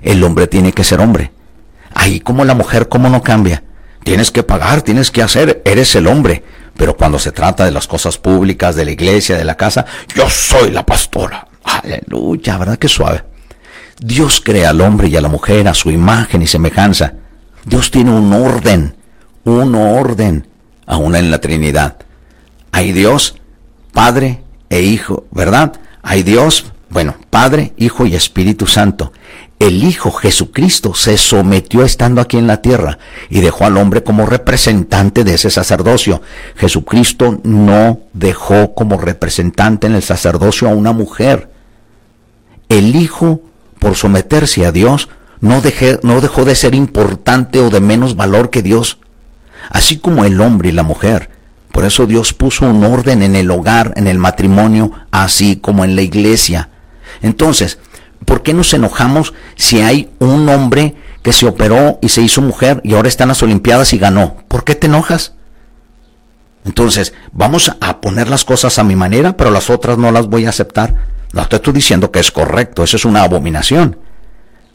[0.02, 1.32] El hombre tiene que ser hombre.
[1.94, 3.62] Ahí como la mujer, ¿cómo no cambia?
[4.04, 6.42] Tienes que pagar, tienes que hacer, eres el hombre.
[6.76, 10.28] Pero cuando se trata de las cosas públicas, de la iglesia, de la casa, yo
[10.28, 11.48] soy la pastora.
[11.64, 13.24] Aleluya, ¿verdad que suave?
[13.98, 17.14] Dios crea al hombre y a la mujer a su imagen y semejanza.
[17.64, 18.94] Dios tiene un orden,
[19.44, 20.46] un orden,
[20.86, 21.96] aún en la Trinidad.
[22.72, 23.36] Hay Dios,
[23.92, 25.80] Padre e Hijo, ¿verdad?
[26.08, 29.12] Hay Dios, bueno, Padre, Hijo y Espíritu Santo.
[29.58, 34.24] El Hijo Jesucristo se sometió estando aquí en la tierra y dejó al hombre como
[34.24, 36.22] representante de ese sacerdocio.
[36.54, 41.50] Jesucristo no dejó como representante en el sacerdocio a una mujer.
[42.68, 43.40] El Hijo,
[43.80, 45.08] por someterse a Dios,
[45.40, 45.60] no,
[46.04, 49.00] no dejó de ser importante o de menos valor que Dios.
[49.70, 51.35] Así como el hombre y la mujer.
[51.76, 55.94] Por eso Dios puso un orden en el hogar, en el matrimonio, así como en
[55.94, 56.70] la iglesia.
[57.20, 57.78] Entonces,
[58.24, 62.80] ¿por qué nos enojamos si hay un hombre que se operó y se hizo mujer
[62.82, 64.38] y ahora está en las Olimpiadas y ganó?
[64.48, 65.34] ¿Por qué te enojas?
[66.64, 70.46] Entonces, vamos a poner las cosas a mi manera, pero las otras no las voy
[70.46, 70.94] a aceptar.
[71.34, 73.98] No te estoy diciendo que es correcto, eso es una abominación.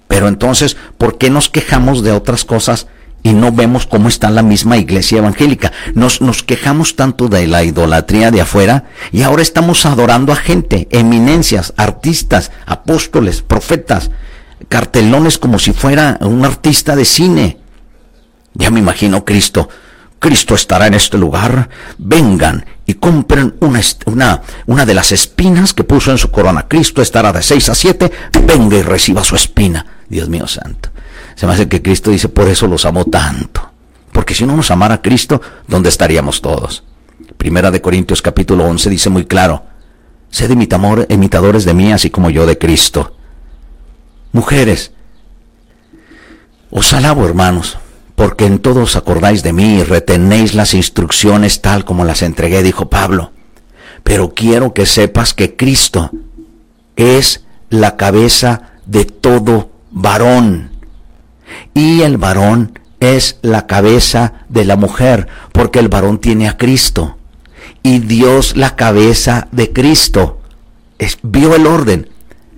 [0.08, 2.86] Pero entonces, ¿por qué nos quejamos de otras cosas
[3.24, 5.72] y no vemos cómo está la misma iglesia evangélica?
[5.94, 10.88] Nos, nos quejamos tanto de la idolatría de afuera y ahora estamos adorando a gente,
[10.92, 14.12] eminencias, artistas, apóstoles, profetas,
[14.70, 17.58] cartelones como si fuera un artista de cine.
[18.54, 19.70] Ya me imagino Cristo.
[20.20, 21.70] Cristo estará en este lugar.
[21.98, 26.68] Vengan y compren una, una, una de las espinas que puso en su corona.
[26.68, 28.12] Cristo estará de 6 a 7.
[28.46, 29.86] Venga y reciba su espina.
[30.08, 30.91] Dios mío santo.
[31.42, 33.68] Se me hace que Cristo dice, por eso los amo tanto.
[34.12, 36.84] Porque si no nos amara Cristo, ¿dónde estaríamos todos?
[37.36, 39.64] Primera de Corintios capítulo 11 dice muy claro,
[40.30, 43.16] sed imitadores de mí, así como yo de Cristo.
[44.34, 44.92] Mujeres,
[46.70, 47.80] os alabo hermanos,
[48.16, 52.88] porque en todos acordáis de mí y retenéis las instrucciones tal como las entregué, dijo
[52.92, 53.32] Pablo.
[54.04, 56.12] Pero quiero que sepas que Cristo
[56.96, 60.71] es la cabeza de todo varón.
[61.74, 67.18] Y el varón es la cabeza de la mujer, porque el varón tiene a Cristo.
[67.84, 70.40] Y Dios la cabeza de Cristo.
[71.24, 72.10] Vio el orden.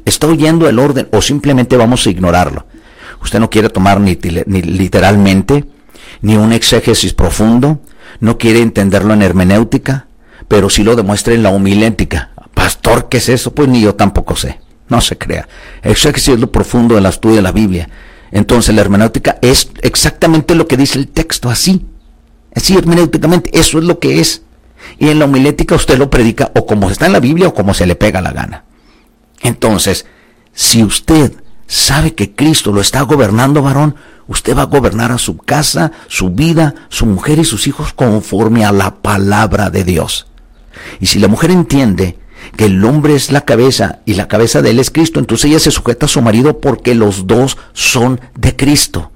[0.06, 2.66] ¿Está oyendo el orden o simplemente vamos a ignorarlo?
[3.22, 5.66] Usted no quiere tomar ni, ni literalmente,
[6.22, 7.80] ni un exégesis profundo,
[8.20, 10.08] no quiere entenderlo en hermenéutica,
[10.50, 12.32] pero sí lo demuestra en la homilética.
[12.54, 13.54] Pastor, ¿qué es eso?
[13.54, 14.60] Pues ni yo tampoco sé.
[14.90, 15.48] No se crea.
[15.82, 17.90] Exégesis es lo profundo del estudio de la Biblia.
[18.34, 21.86] Entonces la hermenéutica es exactamente lo que dice el texto, así.
[22.56, 24.42] Así hermenéuticamente, eso es lo que es.
[24.98, 27.76] Y en la homilética usted lo predica o como está en la Biblia o como
[27.76, 28.66] se le pega la gana.
[29.42, 30.08] Entonces,
[30.52, 31.34] si usted
[31.68, 33.96] sabe que Cristo lo está gobernando, varón,
[34.28, 38.66] usted va a gobernar a su casa, su vida, su mujer y sus hijos conforme
[38.66, 40.26] a la palabra de Dios.
[41.00, 42.18] Y si la mujer entiende
[42.56, 45.60] que el hombre es la cabeza y la cabeza de él es Cristo, entonces ella
[45.60, 49.12] se sujeta a su marido porque los dos son de Cristo.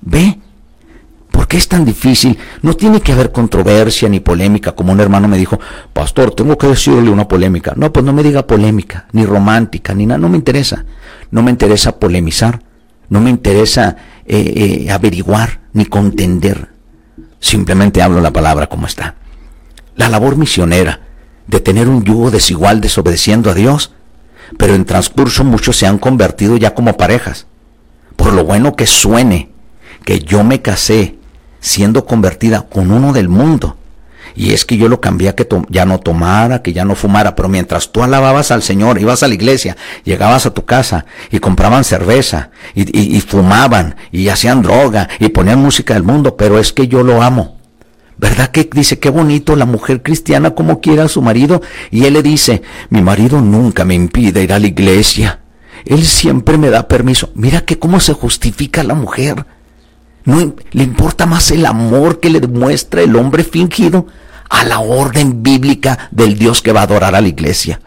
[0.00, 0.38] ¿Ve?
[1.30, 2.38] ¿Por qué es tan difícil?
[2.62, 5.60] No tiene que haber controversia ni polémica, como un hermano me dijo,
[5.92, 7.74] pastor, tengo que decirle una polémica.
[7.76, 10.84] No, pues no me diga polémica, ni romántica, ni nada, no me interesa.
[11.30, 12.62] No me interesa polemizar,
[13.10, 16.70] no me interesa eh, eh, averiguar, ni contender.
[17.38, 19.14] Simplemente hablo la palabra como está.
[19.96, 21.07] La labor misionera
[21.48, 23.92] de tener un yugo desigual desobedeciendo a Dios,
[24.56, 27.46] pero en transcurso muchos se han convertido ya como parejas.
[28.16, 29.50] Por lo bueno que suene
[30.04, 31.18] que yo me casé
[31.60, 33.76] siendo convertida con uno del mundo.
[34.34, 37.48] Y es que yo lo cambié que ya no tomara, que ya no fumara, pero
[37.48, 41.82] mientras tú alababas al Señor, ibas a la iglesia, llegabas a tu casa y compraban
[41.82, 46.86] cerveza y, y fumaban y hacían droga y ponían música del mundo, pero es que
[46.86, 47.57] yo lo amo.
[48.18, 51.62] ¿Verdad que dice qué bonito la mujer cristiana como quiera a su marido?
[51.90, 55.40] Y él le dice, mi marido nunca me impide ir a la iglesia.
[55.84, 57.30] Él siempre me da permiso.
[57.34, 59.46] Mira que cómo se justifica la mujer.
[60.24, 64.06] No le importa más el amor que le demuestra el hombre fingido
[64.50, 67.80] a la orden bíblica del Dios que va a adorar a la iglesia.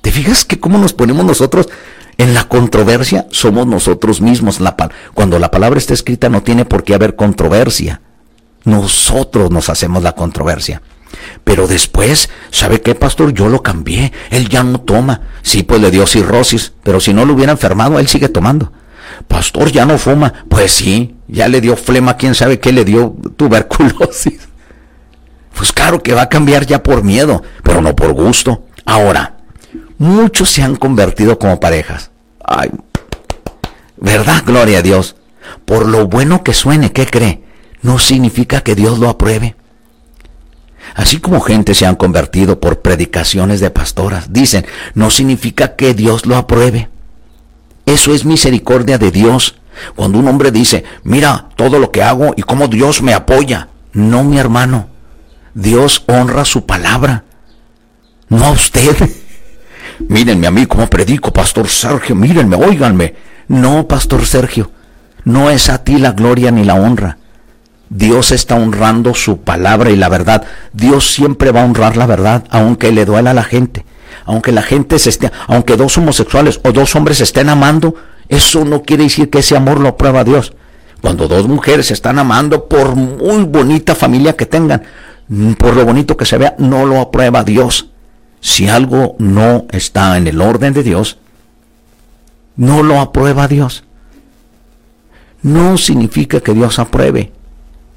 [0.00, 1.68] ¿Te fijas que cómo nos ponemos nosotros
[2.16, 3.26] en la controversia?
[3.30, 4.60] Somos nosotros mismos.
[4.60, 4.76] La,
[5.12, 8.00] cuando la palabra está escrita no tiene por qué haber controversia.
[8.66, 10.82] Nosotros nos hacemos la controversia.
[11.44, 13.32] Pero después, ¿sabe qué, pastor?
[13.32, 14.12] Yo lo cambié.
[14.30, 15.22] Él ya no toma.
[15.42, 18.72] Sí, pues le dio cirrosis, pero si no lo hubiera enfermado, él sigue tomando.
[19.28, 20.32] Pastor, ya no fuma.
[20.48, 24.48] Pues sí, ya le dio flema, quién sabe qué le dio tuberculosis.
[25.56, 28.66] Pues claro que va a cambiar ya por miedo, pero no por gusto.
[28.84, 29.38] Ahora,
[29.96, 32.10] muchos se han convertido como parejas.
[32.44, 32.68] Ay,
[33.96, 34.42] ¿verdad?
[34.44, 35.16] Gloria a Dios.
[35.64, 37.45] Por lo bueno que suene, ¿qué cree?
[37.86, 39.54] No significa que Dios lo apruebe.
[40.96, 46.26] Así como gente se han convertido por predicaciones de pastoras, dicen, no significa que Dios
[46.26, 46.88] lo apruebe.
[47.86, 49.54] Eso es misericordia de Dios.
[49.94, 53.68] Cuando un hombre dice, mira todo lo que hago y cómo Dios me apoya.
[53.92, 54.88] No, mi hermano.
[55.54, 57.22] Dios honra su palabra.
[58.28, 58.96] No a usted.
[60.08, 62.16] mírenme a mí como predico, Pastor Sergio.
[62.16, 63.14] Mírenme, óiganme.
[63.46, 64.72] No, Pastor Sergio.
[65.22, 67.18] No es a ti la gloria ni la honra.
[67.88, 70.44] Dios está honrando su palabra y la verdad.
[70.72, 73.84] Dios siempre va a honrar la verdad, aunque le duela a la gente.
[74.24, 77.94] Aunque la gente se esté, aunque dos homosexuales o dos hombres se estén amando
[78.28, 80.52] Eso no quiere decir que ese amor lo aprueba Dios.
[81.00, 84.82] Cuando dos mujeres se están amando, por muy bonita familia que tengan,
[85.58, 87.90] por lo bonito que se vea, no lo aprueba Dios.
[88.40, 91.18] Si algo no está en el orden de Dios,
[92.56, 93.84] no lo aprueba Dios.
[95.42, 97.32] No significa que Dios apruebe.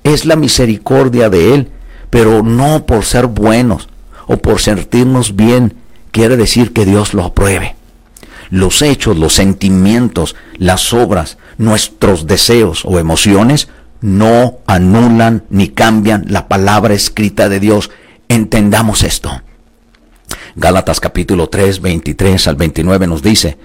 [0.03, 1.69] Es la misericordia de Él,
[2.09, 3.89] pero no por ser buenos
[4.27, 5.75] o por sentirnos bien
[6.11, 7.75] quiere decir que Dios lo apruebe.
[8.49, 13.67] Los hechos, los sentimientos, las obras, nuestros deseos o emociones
[14.01, 17.91] no anulan ni cambian la palabra escrita de Dios.
[18.27, 19.41] Entendamos esto.
[20.55, 23.57] Gálatas capítulo 3, 23 al 29 nos dice,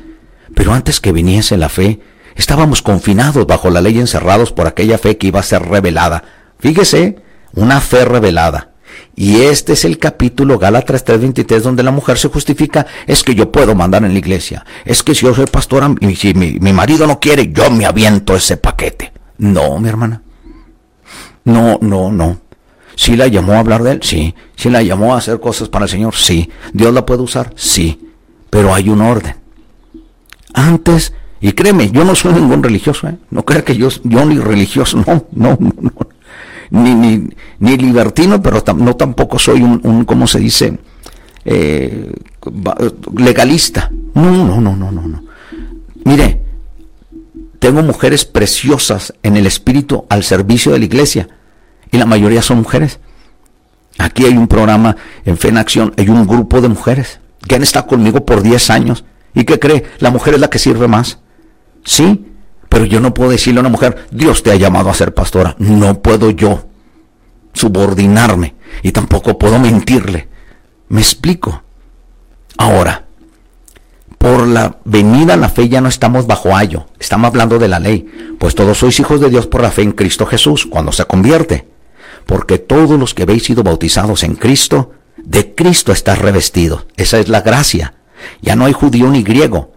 [0.54, 2.00] pero antes que viniese la fe,
[2.36, 6.24] estábamos confinados bajo la ley encerrados por aquella fe que iba a ser revelada.
[6.58, 7.16] Fíjese,
[7.54, 8.70] una fe revelada.
[9.16, 13.50] Y este es el capítulo Gálatas 3:23 donde la mujer se justifica, es que yo
[13.50, 16.72] puedo mandar en la iglesia, es que si yo soy pastora y si mi, mi
[16.72, 19.12] marido no quiere, yo me aviento ese paquete.
[19.38, 20.22] No, mi hermana.
[21.44, 22.38] No, no, no.
[22.96, 24.00] ¿Sí la llamó a hablar de él?
[24.02, 24.34] Sí.
[24.56, 26.14] ¿Sí la llamó a hacer cosas para el Señor?
[26.14, 26.50] Sí.
[26.72, 27.52] ¿Dios la puede usar?
[27.56, 28.12] Sí.
[28.50, 29.36] Pero hay un orden.
[30.54, 31.12] Antes,
[31.44, 33.18] y créeme, yo no soy ningún religioso, ¿eh?
[33.30, 35.92] No crea que yo, yo ni religioso, no, no, no.
[36.70, 37.28] Ni, ni,
[37.58, 40.78] ni libertino, pero no tampoco soy un, un ¿cómo se dice?
[41.44, 42.10] Eh,
[43.14, 43.90] legalista.
[44.14, 45.22] No, no, no, no, no, no.
[46.06, 46.40] Mire,
[47.58, 51.28] tengo mujeres preciosas en el espíritu al servicio de la iglesia
[51.92, 53.00] y la mayoría son mujeres.
[53.98, 57.62] Aquí hay un programa en Fe en Acción, hay un grupo de mujeres que han
[57.62, 59.04] estado conmigo por 10 años.
[59.34, 59.84] ¿Y qué cree?
[59.98, 61.18] La mujer es la que sirve más.
[61.84, 62.26] Sí,
[62.68, 65.54] pero yo no puedo decirle a una mujer, Dios te ha llamado a ser pastora.
[65.58, 66.66] No puedo yo
[67.52, 70.28] subordinarme y tampoco puedo mentirle.
[70.88, 71.62] ¿Me explico?
[72.58, 73.04] Ahora,
[74.18, 77.78] por la venida a la fe ya no estamos bajo ayo, estamos hablando de la
[77.78, 81.04] ley, pues todos sois hijos de Dios por la fe en Cristo Jesús, cuando se
[81.04, 81.74] convierte
[82.26, 86.86] porque todos los que habéis sido bautizados en Cristo, de Cristo está revestido.
[86.96, 87.94] Esa es la gracia.
[88.40, 89.72] Ya no hay judío ni griego,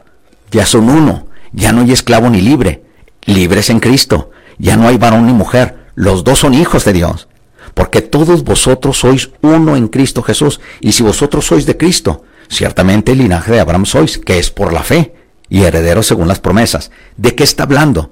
[0.52, 1.27] ya son uno,
[1.58, 2.84] ya no hay esclavo ni libre,
[3.26, 7.28] libres en Cristo, ya no hay varón ni mujer, los dos son hijos de Dios,
[7.74, 13.12] porque todos vosotros sois uno en Cristo Jesús, y si vosotros sois de Cristo, ciertamente
[13.12, 15.14] el linaje de Abraham sois, que es por la fe,
[15.50, 16.92] y herederos según las promesas.
[17.18, 18.12] ¿De qué está hablando?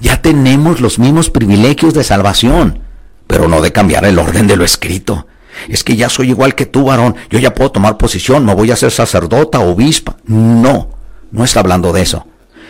[0.00, 2.88] Ya tenemos los mismos privilegios de salvación
[3.28, 5.28] pero no de cambiar el orden de lo escrito.
[5.68, 8.72] Es que ya soy igual que tú, varón, yo ya puedo tomar posición, no voy
[8.72, 10.16] a ser sacerdota obispa.
[10.24, 10.88] No,
[11.30, 12.26] no está hablando de eso,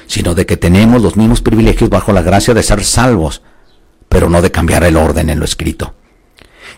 [0.09, 3.42] sino de que tenemos los mismos privilegios bajo la gracia de ser salvos,
[4.09, 5.94] pero no de cambiar el orden en lo escrito.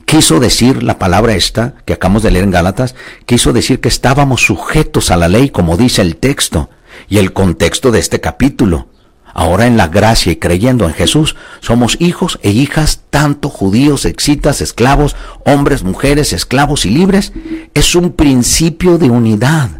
[0.04, 2.94] Quiso decir la palabra esta que acabamos de leer en Gálatas,
[3.26, 6.68] quiso decir que estábamos sujetos a la ley como dice el texto
[7.08, 8.88] y el contexto de este capítulo.
[9.32, 14.60] Ahora en la gracia y creyendo en Jesús, somos hijos e hijas tanto judíos, exitas,
[14.60, 15.14] esclavos,
[15.44, 17.32] hombres, mujeres, esclavos y libres.
[17.74, 19.79] Es un principio de unidad.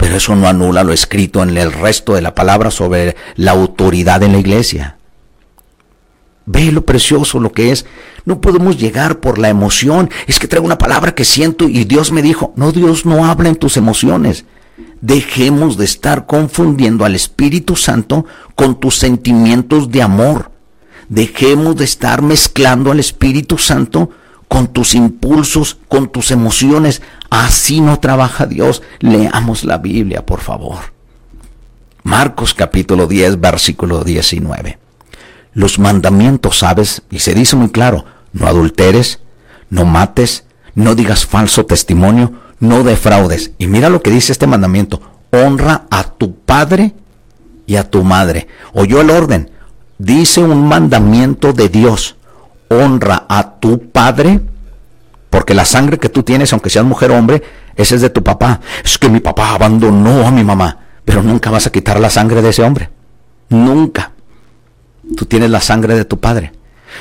[0.00, 4.22] Pero eso no anula lo escrito en el resto de la palabra sobre la autoridad
[4.22, 4.96] en la iglesia.
[6.46, 7.84] Ve lo precioso lo que es.
[8.24, 10.08] No podemos llegar por la emoción.
[10.26, 12.54] Es que traigo una palabra que siento y Dios me dijo.
[12.56, 14.46] No, Dios no habla en tus emociones.
[15.02, 18.24] Dejemos de estar confundiendo al Espíritu Santo
[18.54, 20.50] con tus sentimientos de amor.
[21.10, 24.08] Dejemos de estar mezclando al Espíritu Santo
[24.50, 27.02] con tus impulsos, con tus emociones.
[27.30, 28.82] Así no trabaja Dios.
[28.98, 30.92] Leamos la Biblia, por favor.
[32.02, 34.76] Marcos capítulo 10, versículo 19.
[35.54, 37.02] Los mandamientos, ¿sabes?
[37.12, 39.20] Y se dice muy claro, no adulteres,
[39.68, 43.52] no mates, no digas falso testimonio, no defraudes.
[43.56, 46.94] Y mira lo que dice este mandamiento, honra a tu padre
[47.66, 48.48] y a tu madre.
[48.72, 49.48] Oyó el orden,
[49.98, 52.16] dice un mandamiento de Dios,
[52.70, 54.40] honra a tu padre,
[55.28, 57.42] porque la sangre que tú tienes, aunque seas mujer o hombre,
[57.76, 58.60] esa es de tu papá.
[58.84, 62.42] Es que mi papá abandonó a mi mamá, pero nunca vas a quitar la sangre
[62.42, 62.90] de ese hombre.
[63.48, 64.12] Nunca.
[65.16, 66.52] Tú tienes la sangre de tu padre.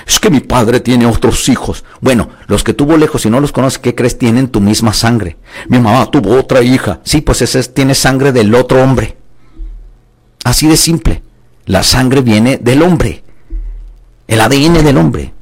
[0.07, 1.84] Es que mi padre tiene otros hijos.
[2.01, 4.17] Bueno, los que tuvo lejos y no los conoces, ¿qué crees?
[4.17, 5.38] Tienen tu misma sangre.
[5.67, 6.99] Mi mamá tuvo otra hija.
[7.03, 9.17] Sí, pues ese tiene sangre del otro hombre.
[10.43, 11.24] Así de simple.
[11.65, 13.24] La sangre viene del hombre.
[14.28, 15.34] El ADN del hombre.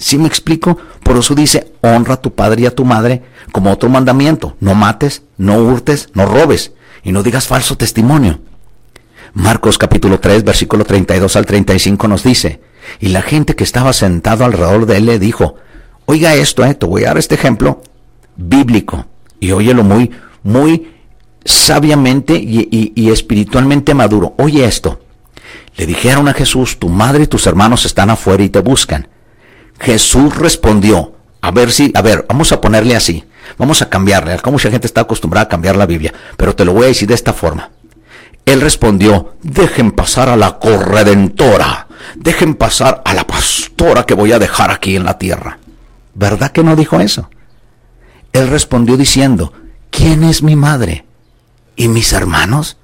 [0.00, 0.78] ¿Sí me explico?
[1.02, 3.22] Por eso dice, honra a tu padre y a tu madre
[3.52, 4.56] como otro mandamiento.
[4.58, 6.72] No mates, no hurtes, no robes
[7.04, 8.40] y no digas falso testimonio.
[9.34, 12.62] Marcos capítulo 3, versículo 32 al 35 nos dice,
[12.98, 15.56] y la gente que estaba sentado alrededor de él le dijo,
[16.06, 17.82] oiga esto, eh, te voy a dar este ejemplo
[18.36, 19.04] bíblico.
[19.38, 20.10] Y óyelo muy,
[20.42, 20.94] muy
[21.44, 24.34] sabiamente y, espiritualmente maduro.
[24.38, 25.02] Oye esto.
[25.76, 29.06] Le dijeron a Jesús, tu madre y tus hermanos están afuera y te buscan.
[29.80, 33.24] Jesús respondió, a ver si, a ver, vamos a ponerle así,
[33.56, 36.74] vamos a cambiarle, como mucha gente está acostumbrada a cambiar la Biblia, pero te lo
[36.74, 37.70] voy a decir de esta forma.
[38.44, 44.38] Él respondió, dejen pasar a la corredentora, dejen pasar a la pastora que voy a
[44.38, 45.58] dejar aquí en la tierra.
[46.14, 47.30] ¿Verdad que no dijo eso?
[48.32, 49.52] Él respondió diciendo,
[49.90, 51.04] ¿quién es mi madre?
[51.76, 52.76] ¿Y mis hermanos?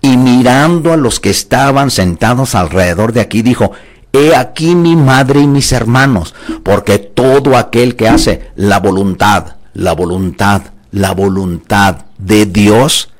[0.00, 3.72] Y mirando a los que estaban sentados alrededor de aquí, dijo,
[4.12, 9.92] He aquí mi madre y mis hermanos, porque todo aquel que hace la voluntad, la
[9.94, 13.10] voluntad, la voluntad de Dios,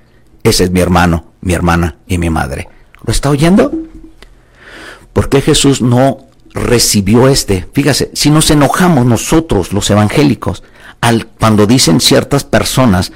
[0.43, 2.69] ese es mi hermano, mi hermana y mi madre.
[3.05, 3.73] ¿Lo está oyendo?
[5.13, 7.67] ¿Por qué Jesús no recibió este?
[7.73, 10.63] Fíjese, si nos enojamos nosotros, los evangélicos,
[11.01, 13.13] al, cuando dicen ciertas personas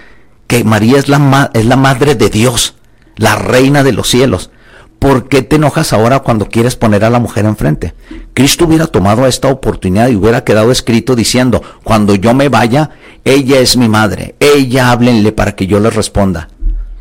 [0.46, 2.74] que María es la, es la madre de Dios,
[3.16, 4.50] la reina de los cielos,
[4.99, 7.94] ¿por qué te enojas ahora cuando quieres poner a la mujer enfrente?
[8.34, 12.90] Cristo hubiera tomado esta oportunidad y hubiera quedado escrito diciendo, cuando yo me vaya,
[13.24, 16.49] ella es mi madre, ella háblenle para que yo les responda.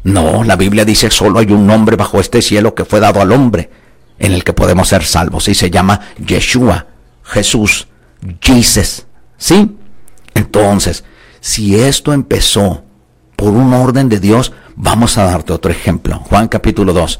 [0.03, 3.31] No, la Biblia dice solo hay un nombre bajo este cielo que fue dado al
[3.31, 3.71] hombre
[4.19, 6.87] en el que podemos ser salvos y se llama Yeshua,
[7.23, 7.87] Jesús,
[8.39, 9.07] Jesus.
[9.37, 9.75] ¿Sí?
[10.35, 11.03] Entonces,
[11.41, 12.83] si esto empezó
[13.35, 16.19] por un orden de Dios, vamos a darte otro ejemplo.
[16.19, 17.19] Juan capítulo 2.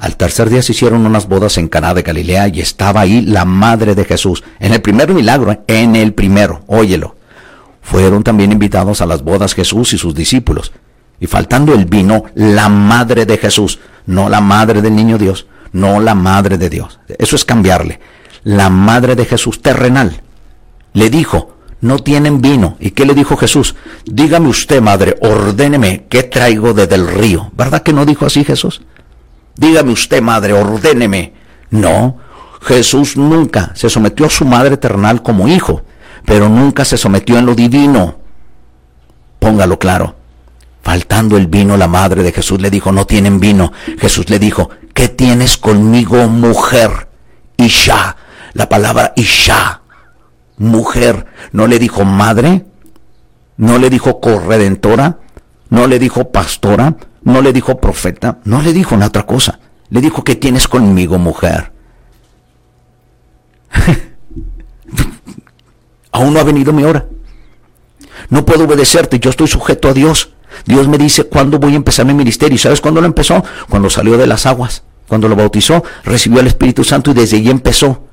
[0.00, 3.44] Al tercer día se hicieron unas bodas en Caná de Galilea y estaba ahí la
[3.44, 4.42] madre de Jesús.
[4.58, 5.60] En el primer milagro, ¿eh?
[5.66, 7.16] en el primero, óyelo.
[7.82, 10.72] Fueron también invitados a las bodas Jesús y sus discípulos.
[11.20, 16.00] Y faltando el vino, la madre de Jesús, no la madre del niño Dios, no
[16.00, 16.98] la madre de Dios.
[17.18, 18.00] Eso es cambiarle.
[18.42, 20.22] La madre de Jesús terrenal
[20.94, 22.78] le dijo, no tienen vino.
[22.80, 23.74] ¿Y qué le dijo Jesús?
[24.06, 27.50] Dígame usted, madre, ordéneme qué traigo desde el río.
[27.54, 28.80] ¿Verdad que no dijo así Jesús?
[29.56, 31.34] Dígame usted, madre, ordéneme.
[31.70, 32.18] No,
[32.62, 35.82] Jesús nunca se sometió a su madre eternal como hijo,
[36.24, 38.16] pero nunca se sometió en lo divino.
[39.38, 40.16] Póngalo claro.
[40.82, 43.72] Faltando el vino, la madre de Jesús le dijo, no tienen vino.
[43.98, 47.08] Jesús le dijo, ¿qué tienes conmigo, mujer?
[47.56, 48.16] Isha,
[48.54, 49.82] la palabra Isha,
[50.56, 52.64] mujer, no le dijo madre,
[53.56, 55.18] no le dijo corredentora,
[55.68, 59.60] no le dijo pastora, no le dijo profeta, no le dijo una otra cosa.
[59.90, 61.72] Le dijo que tienes conmigo, mujer.
[66.12, 67.06] Aún no ha venido mi hora.
[68.28, 70.34] No puedo obedecerte, yo estoy sujeto a Dios.
[70.64, 72.58] Dios me dice cuándo voy a empezar mi ministerio.
[72.58, 73.44] ¿Sabes cuándo lo empezó?
[73.68, 74.84] Cuando salió de las aguas.
[75.08, 78.04] Cuando lo bautizó, recibió el Espíritu Santo y desde allí empezó.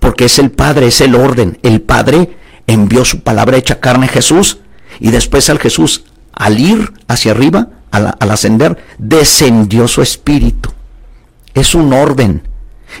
[0.00, 1.58] Porque es el Padre, es el orden.
[1.62, 4.58] El Padre envió su palabra hecha carne a Jesús
[4.98, 10.70] y después al Jesús, al ir hacia arriba, al, ascender, descendió su espíritu.
[11.54, 12.42] Es un orden.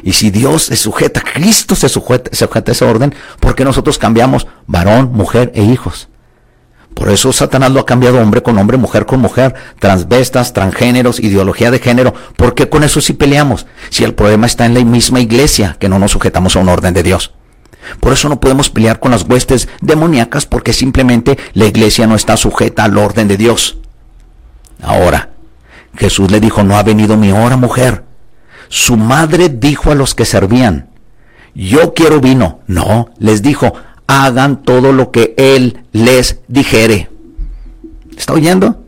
[0.02, 3.98] Y si Dios se sujeta, Cristo se sujeta, se sujeta a ese orden, porque nosotros
[3.98, 6.08] cambiamos varón, mujer e hijos?
[6.96, 11.70] Por eso Satanás lo ha cambiado hombre con hombre, mujer con mujer, transvestas, transgéneros, ideología
[11.70, 12.14] de género.
[12.36, 13.66] ¿Por qué con eso sí peleamos?
[13.90, 16.94] Si el problema está en la misma iglesia, que no nos sujetamos a un orden
[16.94, 17.34] de Dios.
[18.00, 22.36] Por eso no podemos pelear con las huestes demoníacas porque simplemente la iglesia no está
[22.38, 23.78] sujeta al orden de Dios.
[24.82, 25.30] Ahora,
[25.96, 28.04] Jesús le dijo, no ha venido mi hora, mujer.
[28.68, 30.88] Su madre dijo a los que servían,
[31.54, 32.60] yo quiero vino.
[32.66, 33.72] No, les dijo,
[34.06, 37.08] hagan todo lo que Él les dijere.
[38.16, 38.84] ¿Está oyendo?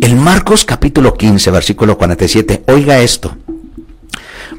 [0.00, 3.36] En Marcos capítulo 15, versículo 47, oiga esto.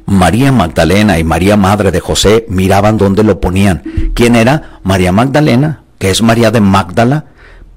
[0.06, 3.84] María Magdalena y María Madre de José miraban dónde lo ponían.
[4.14, 4.80] ¿Quién era?
[4.84, 7.26] María Magdalena, que es María de Magdala,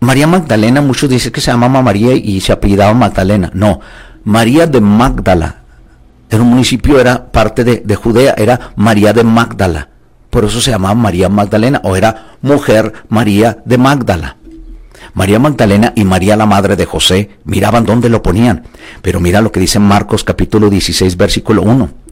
[0.05, 3.51] María Magdalena, muchos dicen que se llamaba María y se apellidaba Magdalena.
[3.55, 3.81] No,
[4.23, 5.63] María de Magdala.
[6.29, 9.89] Era un municipio, era parte de, Judea, era María de Magdala.
[10.29, 14.37] Por eso se llamaba María Magdalena, o era mujer María de Magdala.
[15.15, 18.65] María Magdalena y María la madre de José miraban dónde lo ponían.
[19.01, 22.04] Pero mira lo que dice Marcos capítulo 16, versículo 1.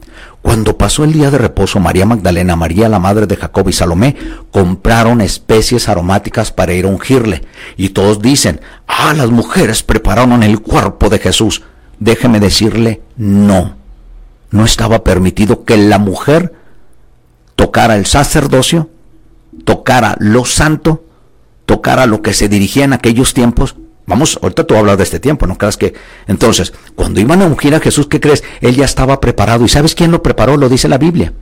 [0.43, 4.17] Cuando pasó el día de reposo, María Magdalena, María la madre de Jacob y Salomé
[4.51, 7.43] compraron especies aromáticas para ir a ungirle.
[7.77, 11.63] Y todos dicen, ah, las mujeres prepararon el cuerpo de Jesús.
[11.97, 13.77] Déjeme decirle, no.
[14.51, 16.53] No estaba permitido que la mujer
[17.55, 18.89] tocara el sacerdocio,
[19.63, 21.05] tocara lo santo,
[21.65, 25.47] tocara lo que se dirigía en aquellos tiempos Vamos, ahorita tú hablas de este tiempo,
[25.47, 25.93] ¿no creas que?
[26.27, 28.43] Entonces, cuando iban a ungir a Jesús, ¿qué crees?
[28.59, 29.63] Él ya estaba preparado.
[29.63, 30.57] ¿Y sabes quién lo preparó?
[30.57, 31.33] Lo dice la Biblia.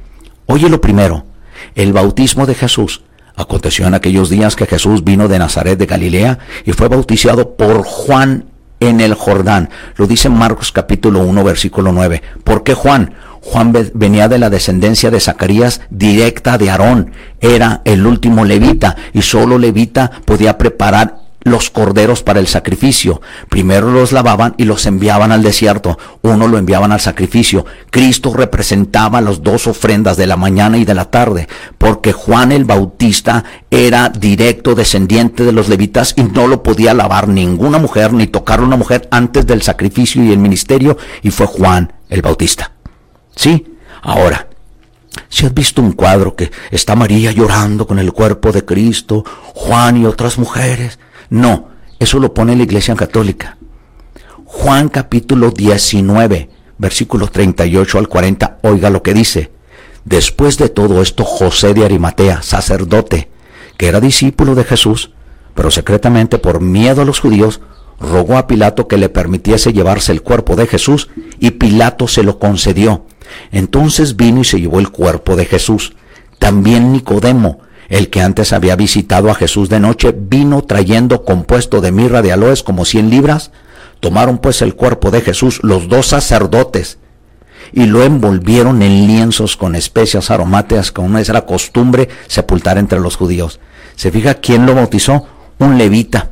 [0.46, 1.26] Oye lo primero,
[1.76, 3.04] el bautismo de Jesús.
[3.36, 7.84] Aconteció en aquellos días que Jesús vino de Nazaret de Galilea y fue bautizado por
[7.84, 8.46] Juan
[8.80, 9.70] en el Jordán.
[9.96, 12.22] Lo dice Marcos capítulo 1 versículo 9.
[12.44, 13.14] ¿Por qué Juan?
[13.42, 17.12] Juan venía de la descendencia de Zacarías directa de Aarón.
[17.40, 23.22] Era el último levita y solo levita podía preparar los corderos para el sacrificio.
[23.50, 25.98] Primero los lavaban y los enviaban al desierto.
[26.22, 27.66] Uno lo enviaban al sacrificio.
[27.90, 32.66] Cristo representaba las dos ofrendas de la mañana y de la tarde, porque Juan el
[32.66, 38.28] Bautista era directo descendiente de los levitas y no lo podía lavar ninguna mujer ni
[38.28, 42.72] tocar una mujer antes del sacrificio y el ministerio, y fue Juan el Bautista.
[43.36, 44.48] Sí, ahora,
[45.30, 49.24] si has visto un cuadro que está María llorando con el cuerpo de Cristo,
[49.54, 51.00] Juan y otras mujeres,
[51.32, 53.58] no, eso lo pone la Iglesia Católica.
[54.44, 59.50] Juan capítulo 19, versículos 38 al 40, oiga lo que dice.
[60.04, 63.30] Después de todo esto, José de Arimatea, sacerdote,
[63.78, 65.14] que era discípulo de Jesús,
[65.56, 67.62] pero secretamente por miedo a los judíos,
[67.98, 71.10] rogó a Pilato que le permitiese llevarse el cuerpo de Jesús,
[71.40, 73.06] y Pilato se lo concedió.
[73.54, 75.96] Entonces vino y se llevó el cuerpo de Jesús.
[76.40, 77.62] También Nicodemo,
[77.92, 82.32] el que antes había visitado a Jesús de noche vino trayendo compuesto de mirra de
[82.32, 83.52] aloes como cien libras.
[84.00, 87.00] Tomaron pues el cuerpo de Jesús los dos sacerdotes
[87.74, 93.18] y lo envolvieron en lienzos con especias aromáticas, como es la costumbre sepultar entre los
[93.18, 93.60] judíos.
[93.98, 95.28] ¿Se fija quién lo bautizó?
[95.60, 96.32] Un levita.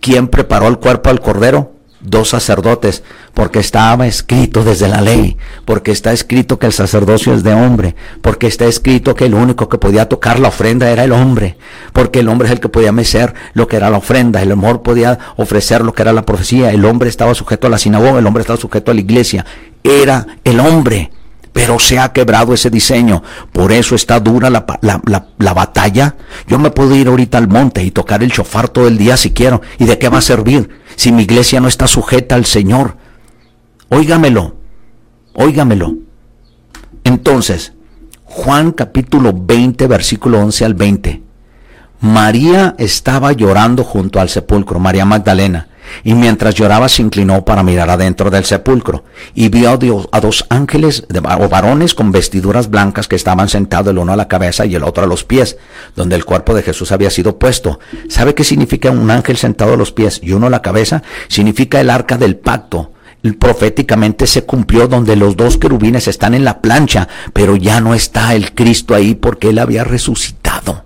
[0.00, 1.72] ¿Quién preparó el cuerpo al cordero?
[2.00, 3.02] Dos sacerdotes,
[3.34, 7.94] porque estaba escrito desde la ley, porque está escrito que el sacerdocio es de hombre,
[8.22, 11.56] porque está escrito que el único que podía tocar la ofrenda era el hombre,
[11.92, 14.82] porque el hombre es el que podía mecer lo que era la ofrenda, el amor
[14.82, 18.26] podía ofrecer lo que era la profecía, el hombre estaba sujeto a la sinagoga, el
[18.26, 19.44] hombre estaba sujeto a la iglesia,
[19.82, 21.10] era el hombre.
[21.52, 23.22] Pero se ha quebrado ese diseño.
[23.52, 26.14] Por eso está dura la, la, batalla.
[26.46, 29.32] Yo me puedo ir ahorita al monte y tocar el chofar todo el día si
[29.32, 29.60] quiero.
[29.78, 30.68] ¿Y de qué va a servir?
[30.98, 32.96] Si mi iglesia no está sujeta al Señor.
[33.88, 34.56] Óigamelo,
[35.32, 35.94] óigamelo.
[37.04, 37.72] Entonces,
[38.24, 41.22] Juan capítulo 20, versículo 11 al 20.
[42.00, 45.68] María estaba llorando junto al sepulcro, María Magdalena,
[46.04, 49.70] y mientras lloraba se inclinó para mirar adentro del sepulcro, y vio
[50.12, 51.04] a, dos ángeles
[51.38, 54.84] o varones con vestiduras blancas que estaban sentados el uno a la cabeza y el
[54.84, 55.56] otro a los pies,
[55.96, 57.78] donde el cuerpo de Jesús había sido puesto.
[58.08, 61.02] ¿Sabe qué significa un ángel sentado a los pies y uno a la cabeza?
[61.28, 62.92] Significa el arca del pacto.
[63.38, 68.34] Proféticamente se cumplió donde los dos querubines están en la plancha, pero ya no está
[68.34, 70.84] el Cristo ahí porque él había resucitado.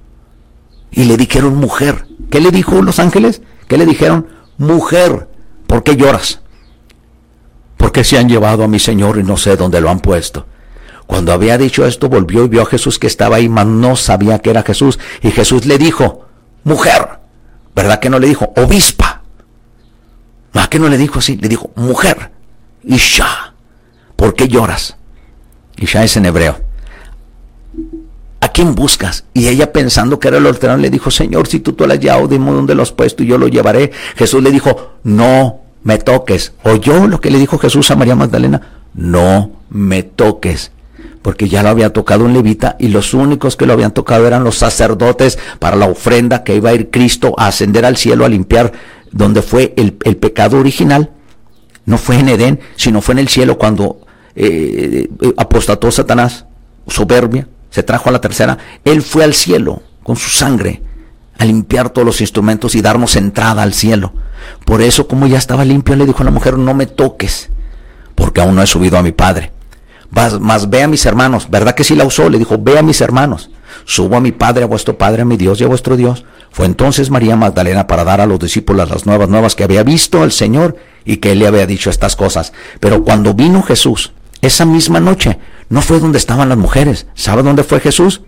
[0.90, 2.06] Y le dijeron mujer.
[2.30, 3.42] ¿Qué le dijo los ángeles?
[3.68, 4.26] ¿Qué le dijeron?
[4.58, 5.28] Mujer,
[5.66, 6.40] ¿por qué lloras?
[7.76, 10.46] Porque se han llevado a mi Señor y no sé dónde lo han puesto.
[11.06, 14.38] Cuando había dicho esto, volvió y vio a Jesús que estaba ahí, mas no sabía
[14.38, 14.98] que era Jesús.
[15.22, 16.26] Y Jesús le dijo,
[16.64, 17.18] mujer,
[17.74, 19.22] ¿verdad que no le dijo obispa?
[20.54, 21.36] ¿Verdad que no le dijo así?
[21.36, 22.30] Le dijo, mujer,
[22.84, 23.54] Isha,
[24.16, 24.96] ¿por qué lloras?
[25.76, 26.71] Isha es en hebreo.
[28.52, 29.24] ¿A quién buscas?
[29.32, 32.00] Y ella pensando que era el hortelano le dijo, Señor, si tú, tú lo has
[32.00, 33.90] llevado, dime dónde lo has puesto y yo lo llevaré.
[34.14, 36.52] Jesús le dijo, no me toques.
[36.62, 38.82] ¿Oyó lo que le dijo Jesús a María Magdalena?
[38.94, 40.70] No me toques.
[41.22, 44.44] Porque ya lo había tocado un levita y los únicos que lo habían tocado eran
[44.44, 48.28] los sacerdotes para la ofrenda que iba a ir Cristo a ascender al cielo a
[48.28, 48.72] limpiar
[49.12, 51.10] donde fue el, pecado original.
[51.86, 54.00] No fue en Edén, sino fue en el cielo cuando
[54.36, 56.44] eh, eh, apostató Satanás,
[56.86, 60.82] soberbia, se trajo a la tercera, Él fue al cielo con su sangre
[61.38, 64.12] a limpiar todos los instrumentos y darnos entrada al cielo.
[64.64, 67.50] Por eso, como ya estaba limpio, le dijo a la mujer, no me toques,
[68.14, 69.52] porque aún no he subido a mi Padre.
[70.10, 72.28] Mas, ve a mis hermanos, ¿verdad que sí la usó?
[72.28, 73.50] Le dijo, ve a mis hermanos,
[73.86, 76.26] subo a mi Padre, a vuestro Padre, a mi Dios y a vuestro Dios.
[76.50, 80.22] Fue entonces María Magdalena para dar a los discípulos las nuevas nuevas que había visto
[80.22, 82.52] al Señor y que él le había dicho estas cosas.
[82.78, 84.12] Pero cuando vino Jesús,
[84.42, 85.38] esa misma noche,
[85.72, 87.06] no fue donde estaban las mujeres.
[87.14, 88.20] ¿Sabe dónde fue Jesús?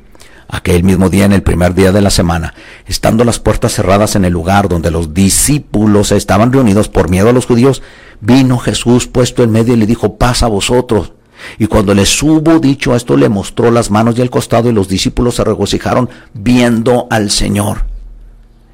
[0.48, 2.54] Aquel mismo día, en el primer día de la semana,
[2.86, 7.34] estando las puertas cerradas en el lugar donde los discípulos estaban reunidos por miedo a
[7.34, 7.82] los judíos,
[8.22, 11.12] vino Jesús puesto en medio y le dijo, pasa a vosotros.
[11.58, 14.88] Y cuando les hubo dicho esto, le mostró las manos y el costado y los
[14.88, 17.84] discípulos se regocijaron viendo al Señor.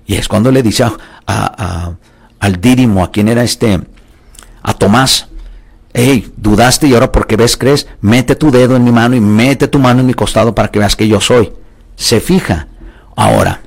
[0.06, 0.84] Y es cuando le dice
[1.26, 1.92] a,
[2.38, 3.80] al Dírimo, a quien era este,
[4.62, 5.26] a Tomás,
[5.92, 9.66] Hey, dudaste y ahora porque ves crees, mete tu dedo en mi mano y mete
[9.68, 11.52] tu mano en mi costado para que veas que yo soy.
[11.96, 12.68] Se fija.
[13.16, 13.62] Ahora,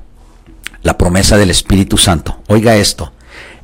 [0.82, 2.38] la promesa del Espíritu Santo.
[2.48, 3.12] Oiga esto.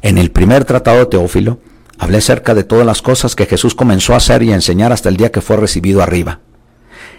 [0.02, 1.58] En el primer tratado de Teófilo,
[1.98, 5.08] hablé acerca de todas las cosas que Jesús comenzó a hacer y a enseñar hasta
[5.08, 6.40] el día que fue recibido arriba.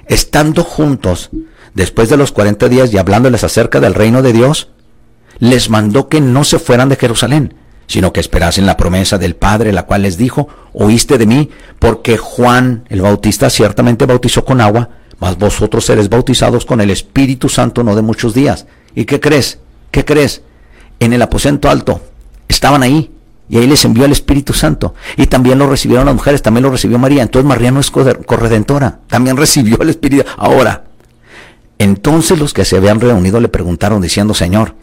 [0.07, 1.29] Estando juntos,
[1.73, 4.69] después de los cuarenta días y hablándoles acerca del reino de Dios,
[5.39, 7.53] les mandó que no se fueran de Jerusalén,
[7.91, 12.15] sino que esperasen la promesa del Padre, la cual les dijo, oíste de mí, porque
[12.15, 14.89] Juan el Bautista ciertamente bautizó con agua,
[15.19, 18.65] mas vosotros seréis bautizados con el Espíritu Santo no de muchos días.
[18.95, 19.59] ¿Y qué crees?
[19.91, 20.41] ¿Qué crees?
[21.01, 21.99] En el aposento alto
[22.47, 23.11] estaban ahí
[23.49, 24.95] y ahí les envió el Espíritu Santo.
[25.17, 27.23] Y también lo recibieron las mujeres, también lo recibió María.
[27.23, 30.23] Entonces María no es corredentora, también recibió el Espíritu.
[30.37, 30.85] Ahora,
[31.77, 34.75] entonces los que se habían reunido le preguntaron diciendo, Señor,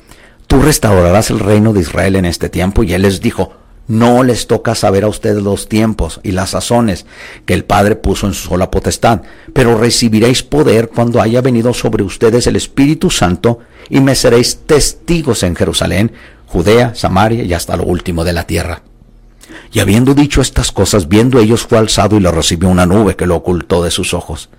[0.48, 2.82] tú restaurarás el reino de Israel en este tiempo.
[2.82, 3.52] Y él les dijo,
[3.86, 7.06] no les toca saber a ustedes los tiempos y las sazones
[7.46, 9.22] que el Padre puso en su sola potestad,
[9.52, 15.42] pero recibiréis poder cuando haya venido sobre ustedes el Espíritu Santo y me seréis testigos
[15.42, 16.12] en Jerusalén,
[16.46, 18.82] Judea, Samaria y hasta lo último de la tierra.
[19.72, 23.26] Y habiendo dicho estas cosas, viendo ellos fue alzado y le recibió una nube que
[23.26, 24.50] lo ocultó de sus ojos.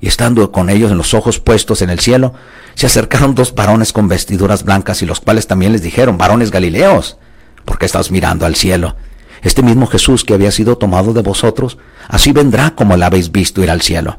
[0.00, 2.34] Y estando con ellos en los ojos puestos en el cielo,
[2.74, 7.18] se acercaron dos varones con vestiduras blancas y los cuales también les dijeron, varones galileos,
[7.64, 8.94] porque estás mirando al cielo.
[9.42, 11.78] Este mismo Jesús que había sido tomado de vosotros,
[12.08, 14.18] así vendrá como la habéis visto ir al cielo.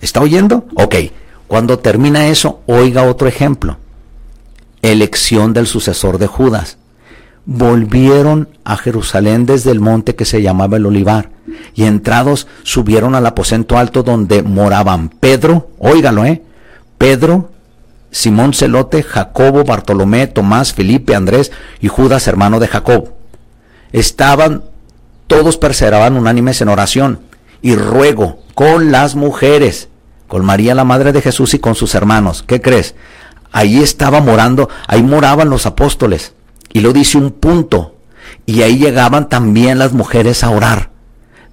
[0.00, 0.66] ¿Está oyendo?
[0.76, 0.94] Ok.
[1.46, 3.78] Cuando termina eso, oiga otro ejemplo.
[4.82, 6.77] Elección del sucesor de Judas.
[7.50, 11.30] Volvieron a Jerusalén desde el monte que se llamaba el Olivar,
[11.74, 16.42] y entrados subieron al aposento alto donde moraban Pedro, óigalo, ¿eh?
[16.98, 17.50] Pedro,
[18.10, 23.14] Simón Celote, Jacobo, Bartolomé, Tomás, Felipe, Andrés y Judas, hermano de Jacob.
[23.92, 24.64] Estaban,
[25.26, 27.20] todos perseveraban unánimes en oración
[27.62, 29.88] y ruego con las mujeres,
[30.26, 32.44] con María la Madre de Jesús y con sus hermanos.
[32.46, 32.94] ¿Qué crees?
[33.52, 36.34] Ahí estaba morando, ahí moraban los apóstoles.
[36.72, 37.96] Y lo dice un punto.
[38.46, 40.90] Y ahí llegaban también las mujeres a orar.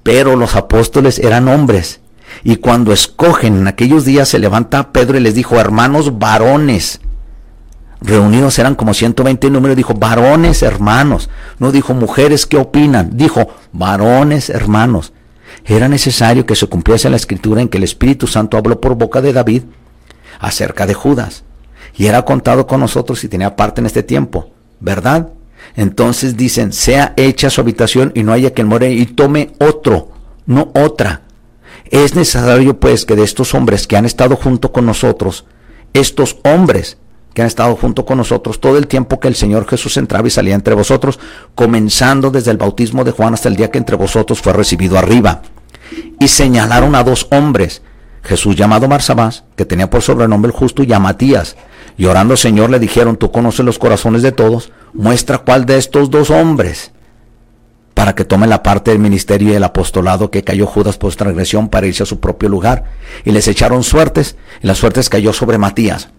[0.03, 2.01] Pero los apóstoles eran hombres
[2.43, 6.99] y cuando escogen en aquellos días se levanta Pedro y les dijo, hermanos varones,
[8.01, 13.17] reunidos eran como 120 números, dijo, varones hermanos, no dijo mujeres, ¿qué opinan?
[13.17, 15.13] Dijo, varones hermanos.
[15.63, 19.21] Era necesario que se cumpliese la escritura en que el Espíritu Santo habló por boca
[19.21, 19.63] de David
[20.39, 21.43] acerca de Judas.
[21.95, 25.29] Y era contado con nosotros y tenía parte en este tiempo, ¿verdad?
[25.75, 30.09] Entonces dicen, sea hecha su habitación y no haya quien muere y tome otro,
[30.45, 31.21] no otra.
[31.89, 35.45] Es necesario pues que de estos hombres que han estado junto con nosotros,
[35.93, 36.97] estos hombres
[37.33, 40.31] que han estado junto con nosotros todo el tiempo que el Señor Jesús entraba y
[40.31, 41.19] salía entre vosotros,
[41.53, 45.41] comenzando desde el bautismo de Juan hasta el día que entre vosotros fue recibido arriba.
[46.19, 47.81] Y señalaron a dos hombres,
[48.23, 51.57] Jesús llamado Marsabás, que tenía por sobrenombre el justo, y a Matías.
[51.97, 56.09] Y orando Señor le dijeron, tú conoces los corazones de todos, muestra cuál de estos
[56.09, 56.91] dos hombres
[57.95, 61.69] para que tome la parte del ministerio y el apostolado que cayó Judas por transgresión
[61.69, 62.83] para irse a su propio lugar.
[63.23, 66.09] Y les echaron suertes, y las suertes cayó sobre Matías.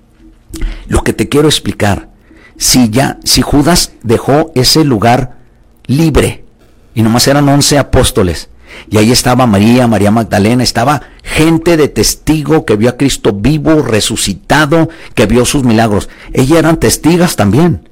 [0.89, 2.09] Lo que te quiero explicar,
[2.57, 5.37] si ya, si Judas dejó ese lugar
[5.85, 6.45] libre,
[6.95, 8.49] y nomás eran once apóstoles,
[8.89, 13.83] y ahí estaba María, María Magdalena, estaba gente de testigo que vio a Cristo vivo,
[13.83, 16.09] resucitado, que vio sus milagros.
[16.33, 17.89] Ellas eran testigas también.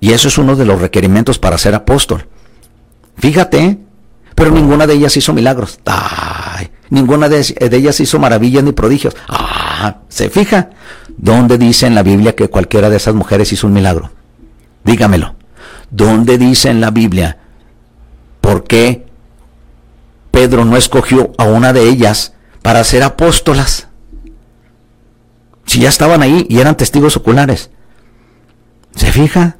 [0.00, 2.26] Y eso es uno de los requerimientos para ser apóstol.
[3.16, 3.78] Fíjate,
[4.34, 5.80] pero ninguna de ellas hizo milagros.
[6.90, 9.16] Ninguna de, ellas hizo maravillas ni prodigios.
[9.28, 10.70] Ah, ¿se fija?
[11.16, 14.10] ¿Dónde dice en la Biblia que cualquiera de esas mujeres hizo un milagro?
[14.84, 15.34] Dígamelo.
[15.90, 17.38] ¿Dónde dice en la Biblia
[18.40, 19.07] por qué
[20.38, 22.32] Pedro no escogió a una de ellas
[22.62, 23.88] para ser apóstolas?
[25.66, 27.70] Si ya estaban ahí y eran testigos oculares.
[28.94, 29.56] ¿Se fija?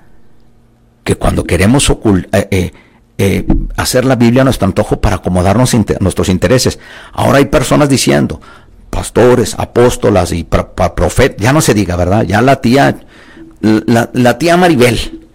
[1.02, 2.42] Que cuando queremos ocultar...
[2.42, 2.72] Eh, eh,
[3.20, 3.44] eh,
[3.76, 6.78] hacer la Biblia a nuestro antojo para acomodarnos nuestros intereses.
[7.12, 8.40] Ahora hay personas diciendo,
[8.88, 12.22] pastores, apóstolas y profetas, ya no se diga, ¿verdad?
[12.22, 13.00] Ya la tía,
[13.60, 15.26] la, tía Maribel,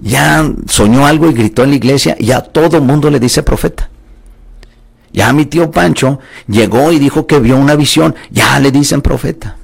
[0.00, 3.90] ya soñó algo y gritó en la iglesia, ya todo el mundo le dice profeta.
[5.16, 9.56] Ya mi tío Pancho llegó y dijo que vio una visión, ya le dicen profeta.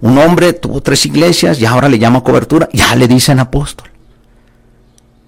[0.00, 3.90] Un hombre tuvo tres iglesias y ahora le llama cobertura, ya le dicen apóstol.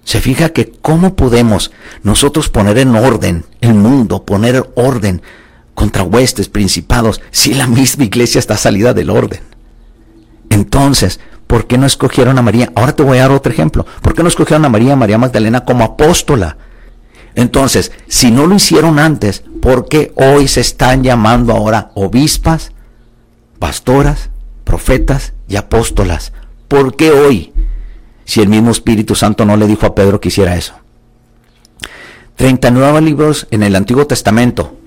[0.05, 1.71] Se fija que cómo podemos
[2.03, 5.21] nosotros poner en orden el mundo, poner orden
[5.73, 9.41] contra huestes, principados, si la misma iglesia está salida del orden.
[10.49, 12.71] Entonces, ¿por qué no escogieron a María?
[12.75, 13.85] Ahora te voy a dar otro ejemplo.
[14.01, 16.55] ¿Por qué no escogieron a María, María Magdalena como apóstola?
[17.37, 22.73] Entonces, si no lo hicieron antes, ¿por qué hoy se están llamando ahora obispas,
[23.59, 24.29] pastoras,
[24.65, 26.33] profetas y apóstolas?
[26.67, 27.53] ¿Por qué hoy?
[28.27, 30.73] si el mismo Espíritu Santo no le dijo a Pedro que hiciera eso.
[32.35, 34.77] 39 libros en el Antiguo Testamento.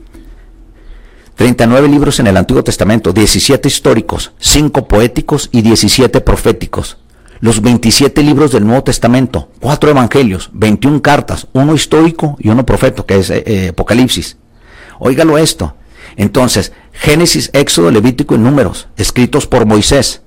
[1.36, 6.98] 39 libros en el Antiguo Testamento, 17 históricos, 5 poéticos y 17 proféticos.
[7.40, 13.06] Los 27 libros del Nuevo Testamento, cuatro evangelios, 21 cartas, uno histórico y uno profeto,
[13.06, 14.36] que es eh, eh, Apocalipsis.
[14.98, 15.74] Óigalo esto.
[16.16, 20.22] Entonces, Génesis, Éxodo, Levítico y Números, escritos por Moisés.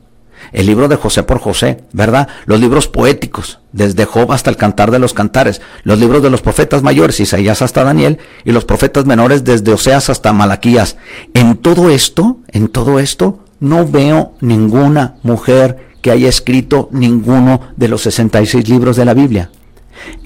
[0.51, 2.27] El libro de José por José, ¿verdad?
[2.45, 5.61] Los libros poéticos, desde Job hasta el Cantar de los Cantares.
[5.83, 10.09] Los libros de los profetas mayores, Isaías hasta Daniel, y los profetas menores desde Oseas
[10.09, 10.97] hasta Malaquías.
[11.33, 17.87] En todo esto, en todo esto, no veo ninguna mujer que haya escrito ninguno de
[17.87, 19.51] los 66 libros de la Biblia.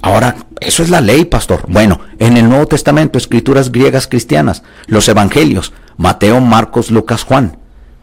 [0.02, 1.64] Ahora, eso es la ley, pastor.
[1.68, 7.58] Bueno, en el Nuevo Testamento, escrituras griegas cristianas, los evangelios, Mateo, Marcos, Lucas, Juan.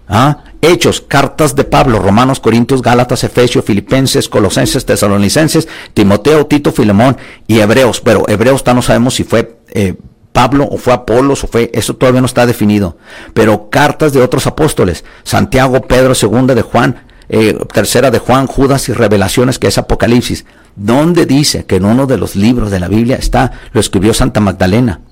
[0.06, 0.44] ¿Ah?
[0.60, 7.16] Hechos, cartas de Pablo, Romanos, Corintios, Gálatas, Efesios, Filipenses, Colosenses, Tesalonicenses, Timoteo, Tito, Filemón
[7.48, 8.00] y Hebreos.
[8.00, 9.94] Pero Hebreos no sabemos si fue eh,
[10.34, 12.98] Pablo o fue Apolos o fue, eso todavía no está definido.
[13.34, 18.88] Pero cartas de otros apóstoles, Santiago, Pedro, segunda de Juan, eh, tercera de Juan, Judas
[18.88, 22.88] y Revelaciones, que es Apocalipsis, donde dice que en uno de los libros de la
[22.88, 25.02] Biblia está, lo escribió Santa Magdalena,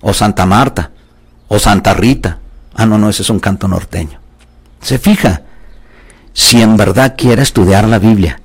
[0.00, 0.90] o Santa Marta,
[1.46, 2.38] o Santa Rita.
[2.74, 4.18] Ah, no, no, ese es un canto norteño.
[4.80, 5.42] Se fija,
[6.32, 8.40] si en verdad quiere estudiar la Biblia,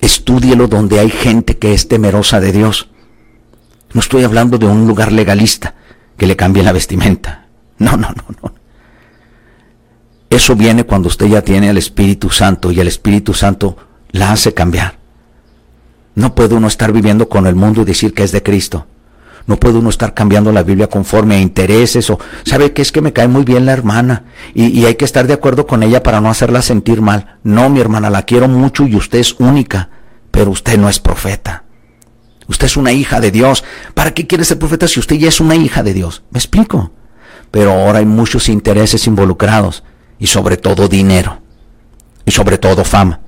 [0.00, 2.89] estúdielo donde hay gente que es temerosa de Dios.
[3.92, 5.74] No estoy hablando de un lugar legalista
[6.16, 7.46] que le cambie la vestimenta.
[7.78, 8.52] No, no, no, no.
[10.28, 13.76] Eso viene cuando usted ya tiene al Espíritu Santo y el Espíritu Santo
[14.12, 14.98] la hace cambiar.
[16.14, 18.86] No puede uno estar viviendo con el mundo y decir que es de Cristo.
[19.46, 23.00] No puede uno estar cambiando la Biblia conforme a intereses o, ¿sabe qué es que
[23.00, 24.24] me cae muy bien la hermana?
[24.54, 27.38] Y, y, hay que estar de acuerdo con ella para no hacerla sentir mal.
[27.42, 29.88] No, mi hermana, la quiero mucho y usted es única,
[30.30, 31.59] pero usted no es profeta.
[32.50, 33.62] Usted es una hija de Dios.
[33.94, 36.24] ¿Para qué quiere ser profeta si usted ya es una hija de Dios?
[36.30, 36.90] ¿Me explico?
[37.52, 39.84] Pero ahora hay muchos intereses involucrados
[40.18, 41.40] y sobre todo dinero
[42.24, 43.20] y sobre todo fama.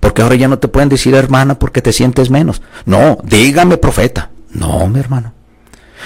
[0.00, 2.62] Porque ahora ya no te pueden decir hermana porque te sientes menos.
[2.86, 4.30] No, dígame profeta.
[4.52, 5.34] No, mi hermano.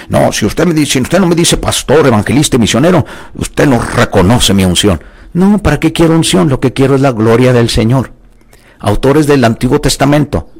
[0.08, 3.68] No, si usted me dice, si usted no me dice pastor, evangelista y misionero, usted
[3.68, 5.00] no reconoce mi unción.
[5.34, 6.48] No, ¿para qué quiero unción?
[6.48, 8.12] Lo que quiero es la gloria del Señor.
[8.80, 10.50] Autores del Antiguo Testamento.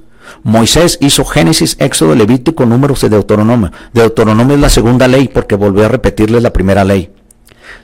[0.43, 3.73] Moisés hizo Génesis, Éxodo, Levítico, Números y Deuteronomio.
[3.93, 7.11] Deuteronomio es la segunda ley porque volvió a repetirle la primera ley.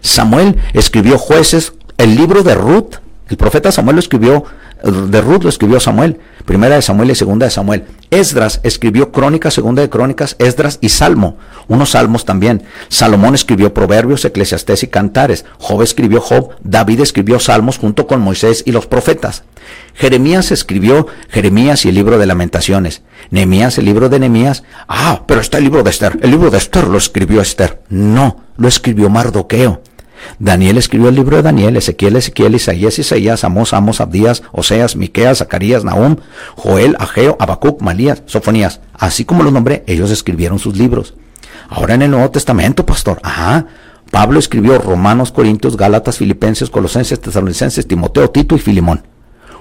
[0.00, 2.96] Samuel escribió jueces, el libro de Ruth,
[3.28, 4.44] el profeta Samuel escribió,
[4.86, 7.84] de Ruth lo escribió Samuel, primera de Samuel y segunda de Samuel.
[8.10, 12.62] Esdras escribió crónicas, segunda de crónicas, Esdras y Salmo, unos salmos también.
[12.88, 15.44] Salomón escribió proverbios, eclesiastés y cantares.
[15.58, 19.42] Job escribió Job, David escribió salmos junto con Moisés y los profetas.
[19.94, 23.02] Jeremías escribió Jeremías y el libro de lamentaciones.
[23.30, 24.62] Nehemías el libro de Nehemías.
[24.86, 26.18] Ah, pero está el libro de Esther.
[26.22, 27.82] El libro de Esther lo escribió Esther.
[27.88, 29.82] No, lo escribió Mardoqueo.
[30.38, 35.38] Daniel escribió el libro de Daniel, Ezequiel, Ezequiel, Isaías, Isaías, Amos, Amos, Abdías, Oseas, Miqueas,
[35.38, 36.16] Zacarías, Nahum,
[36.56, 38.80] Joel, Ageo, Abacuc, Malías, Sofonías.
[38.94, 41.14] Así como los nombré, ellos escribieron sus libros.
[41.68, 43.18] Ahora en el Nuevo Testamento, pastor.
[43.22, 43.66] Ajá.
[44.10, 49.02] Pablo escribió Romanos, Corintios, Gálatas, Filipenses, Colosenses, Tesalonicenses, Timoteo, Tito y Filimón.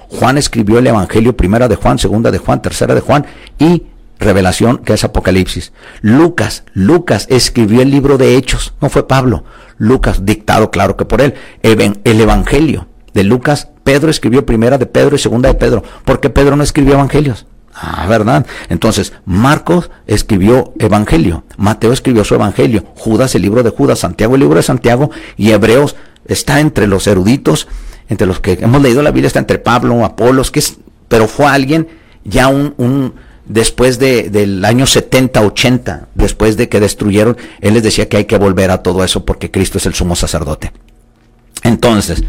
[0.08, 3.26] Juan escribió el Evangelio primera de Juan, segunda de Juan, tercera de Juan
[3.58, 3.84] y
[4.20, 5.74] Revelación, que es Apocalipsis.
[6.01, 9.43] Lucas, Lucas escribió el libro de Hechos, no fue Pablo.
[9.78, 11.34] Lucas, dictado claro que por él.
[11.61, 15.84] El Evangelio de Lucas, Pedro escribió primera de Pedro y segunda de Pedro.
[16.05, 17.45] ¿Por qué Pedro no escribió Evangelios?
[17.74, 18.45] Ah, ¿verdad?
[18.70, 24.41] Entonces, Marcos escribió Evangelio, Mateo escribió su Evangelio, Judas el libro de Judas, Santiago el
[24.41, 27.68] libro de Santiago y Hebreos está entre los eruditos,
[28.07, 30.78] entre los que hemos leído la Biblia, está entre Pablo, Apolos, que es,
[31.09, 31.89] pero fue alguien
[32.24, 33.13] ya un, un
[33.46, 38.26] después de, del año 70, 80, después de que destruyeron, él les decía que hay
[38.26, 40.72] que volver a todo eso porque Cristo es el sumo sacerdote.
[41.64, 42.24] Entonces,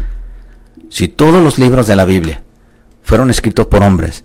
[0.89, 2.43] si todos los libros de la Biblia
[3.03, 4.23] fueron escritos por hombres,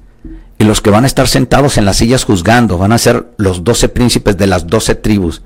[0.59, 3.64] y los que van a estar sentados en las sillas juzgando van a ser los
[3.64, 5.43] doce príncipes de las doce tribus,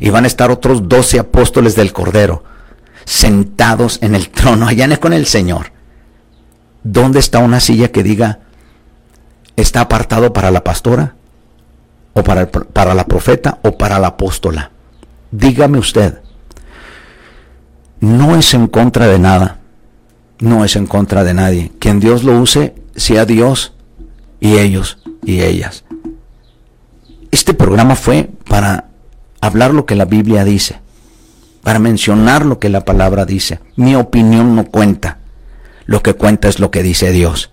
[0.00, 2.44] y van a estar otros doce apóstoles del Cordero,
[3.04, 5.72] sentados en el trono, allá con el Señor.
[6.82, 8.40] ¿Dónde está una silla que diga,
[9.60, 11.14] está apartado para la pastora
[12.12, 14.70] o para, para la profeta o para la apóstola.
[15.30, 16.20] Dígame usted,
[18.00, 19.58] no es en contra de nada,
[20.38, 21.72] no es en contra de nadie.
[21.78, 23.72] Quien Dios lo use, sea Dios
[24.40, 25.84] y ellos y ellas.
[27.30, 28.86] Este programa fue para
[29.40, 30.80] hablar lo que la Biblia dice,
[31.62, 33.60] para mencionar lo que la palabra dice.
[33.76, 35.18] Mi opinión no cuenta,
[35.84, 37.50] lo que cuenta es lo que dice Dios.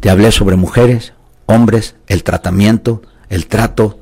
[0.00, 1.12] Te hablé sobre mujeres,
[1.48, 3.98] hombres, el tratamiento, el trato,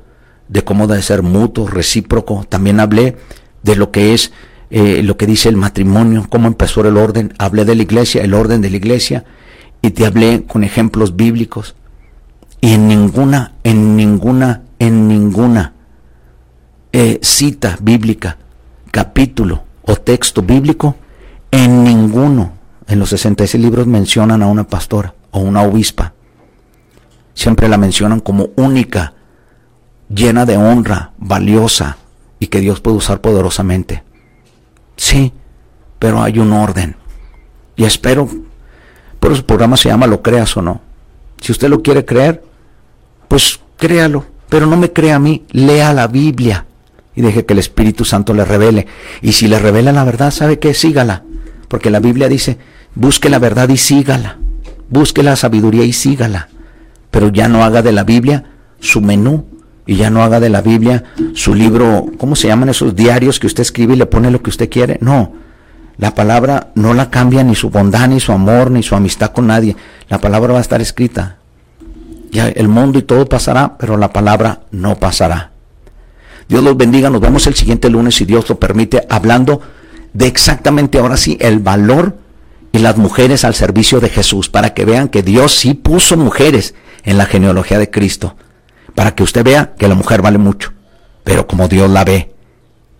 [0.47, 2.45] de cómo debe ser mutuo, recíproco.
[2.47, 3.17] También hablé
[3.63, 4.31] de lo que es
[4.69, 7.33] eh, lo que dice el matrimonio, cómo empezó el orden.
[7.37, 9.25] Hablé de la iglesia, el orden de la iglesia.
[9.81, 11.75] y te hablé con ejemplos bíblicos
[12.61, 15.73] y en ninguna, en ninguna, en ninguna
[16.91, 18.37] eh, cita bíblica,
[18.91, 20.95] capítulo o texto bíblico,
[21.51, 22.53] en ninguno
[22.87, 26.13] en los 66 libros mencionan a una pastora o una obispa.
[27.37, 29.13] Siempre la mencionan como única,
[30.09, 31.97] llena de honra, valiosa
[32.39, 34.03] y que Dios puede usar poderosamente.
[34.95, 35.31] Sí,
[35.99, 36.95] pero hay un orden.
[37.75, 38.27] Y espero,
[39.19, 40.81] por el programa se llama Lo creas o no.
[41.39, 42.43] Si usted lo quiere creer,
[43.27, 46.65] pues créalo, pero no me crea a mí, lea la Biblia
[47.15, 48.87] y deje que el Espíritu Santo le revele.
[49.21, 50.73] Y si le revela la verdad, ¿sabe qué?
[50.73, 51.21] Sígala.
[51.67, 52.57] Porque la Biblia dice,
[52.95, 54.39] busque la verdad y sígala.
[54.89, 56.49] Busque la sabiduría y sígala.
[57.11, 58.43] Pero ya no haga de la Biblia
[58.79, 59.45] su menú
[59.85, 61.03] y ya no haga de la Biblia
[61.33, 64.49] su libro, ¿cómo se llaman esos diarios que usted escribe y le pone lo que
[64.49, 64.97] usted quiere?
[65.01, 65.31] No,
[65.97, 69.47] la palabra no la cambia ni su bondad, ni su amor, ni su amistad con
[69.47, 69.75] nadie.
[70.09, 71.37] La palabra va a estar escrita.
[72.31, 75.51] Ya el mundo y todo pasará, pero la palabra no pasará.
[76.47, 79.61] Dios los bendiga, nos vemos el siguiente lunes si Dios lo permite, hablando
[80.13, 82.17] de exactamente ahora sí el valor
[82.77, 86.75] y las mujeres al servicio de Jesús, para que vean que Dios sí puso mujeres
[87.03, 88.35] en la genealogía de Cristo,
[88.93, 90.73] para que usted vea que la mujer vale mucho,
[91.23, 92.35] pero como Dios la ve.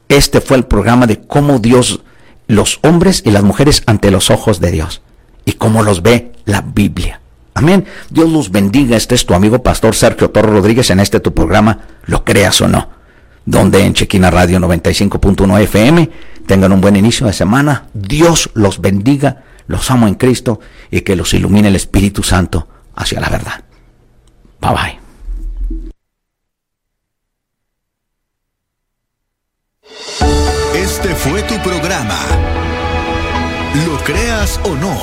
[0.09, 2.01] Este fue el programa de cómo Dios
[2.47, 5.01] los hombres y las mujeres ante los ojos de Dios
[5.45, 7.21] y cómo los ve la Biblia.
[7.53, 7.85] Amén.
[8.09, 8.97] Dios los bendiga.
[8.97, 12.67] Este es tu amigo pastor Sergio Torro Rodríguez en este tu programa, lo creas o
[12.67, 12.89] no,
[13.45, 16.09] donde en Chequina Radio 95.1 FM
[16.47, 17.87] tengan un buen inicio de semana.
[17.93, 23.19] Dios los bendiga, los amo en Cristo y que los ilumine el Espíritu Santo hacia
[23.19, 23.63] la verdad.
[24.59, 24.99] Bye bye.
[30.75, 32.17] Este fue tu programa.
[33.85, 34.97] Lo creas o no,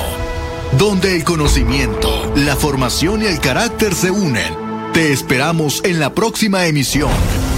[0.77, 4.65] donde el conocimiento, la formación y el carácter se unen.
[4.93, 7.11] Te esperamos en la próxima emisión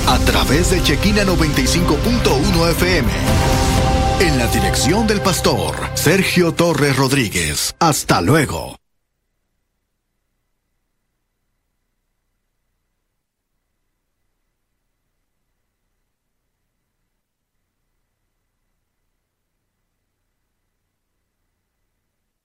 [0.07, 3.76] a través de Chequina 95.1 FM.
[4.19, 7.75] En la dirección del pastor Sergio Torres Rodríguez.
[7.79, 8.75] Hasta luego.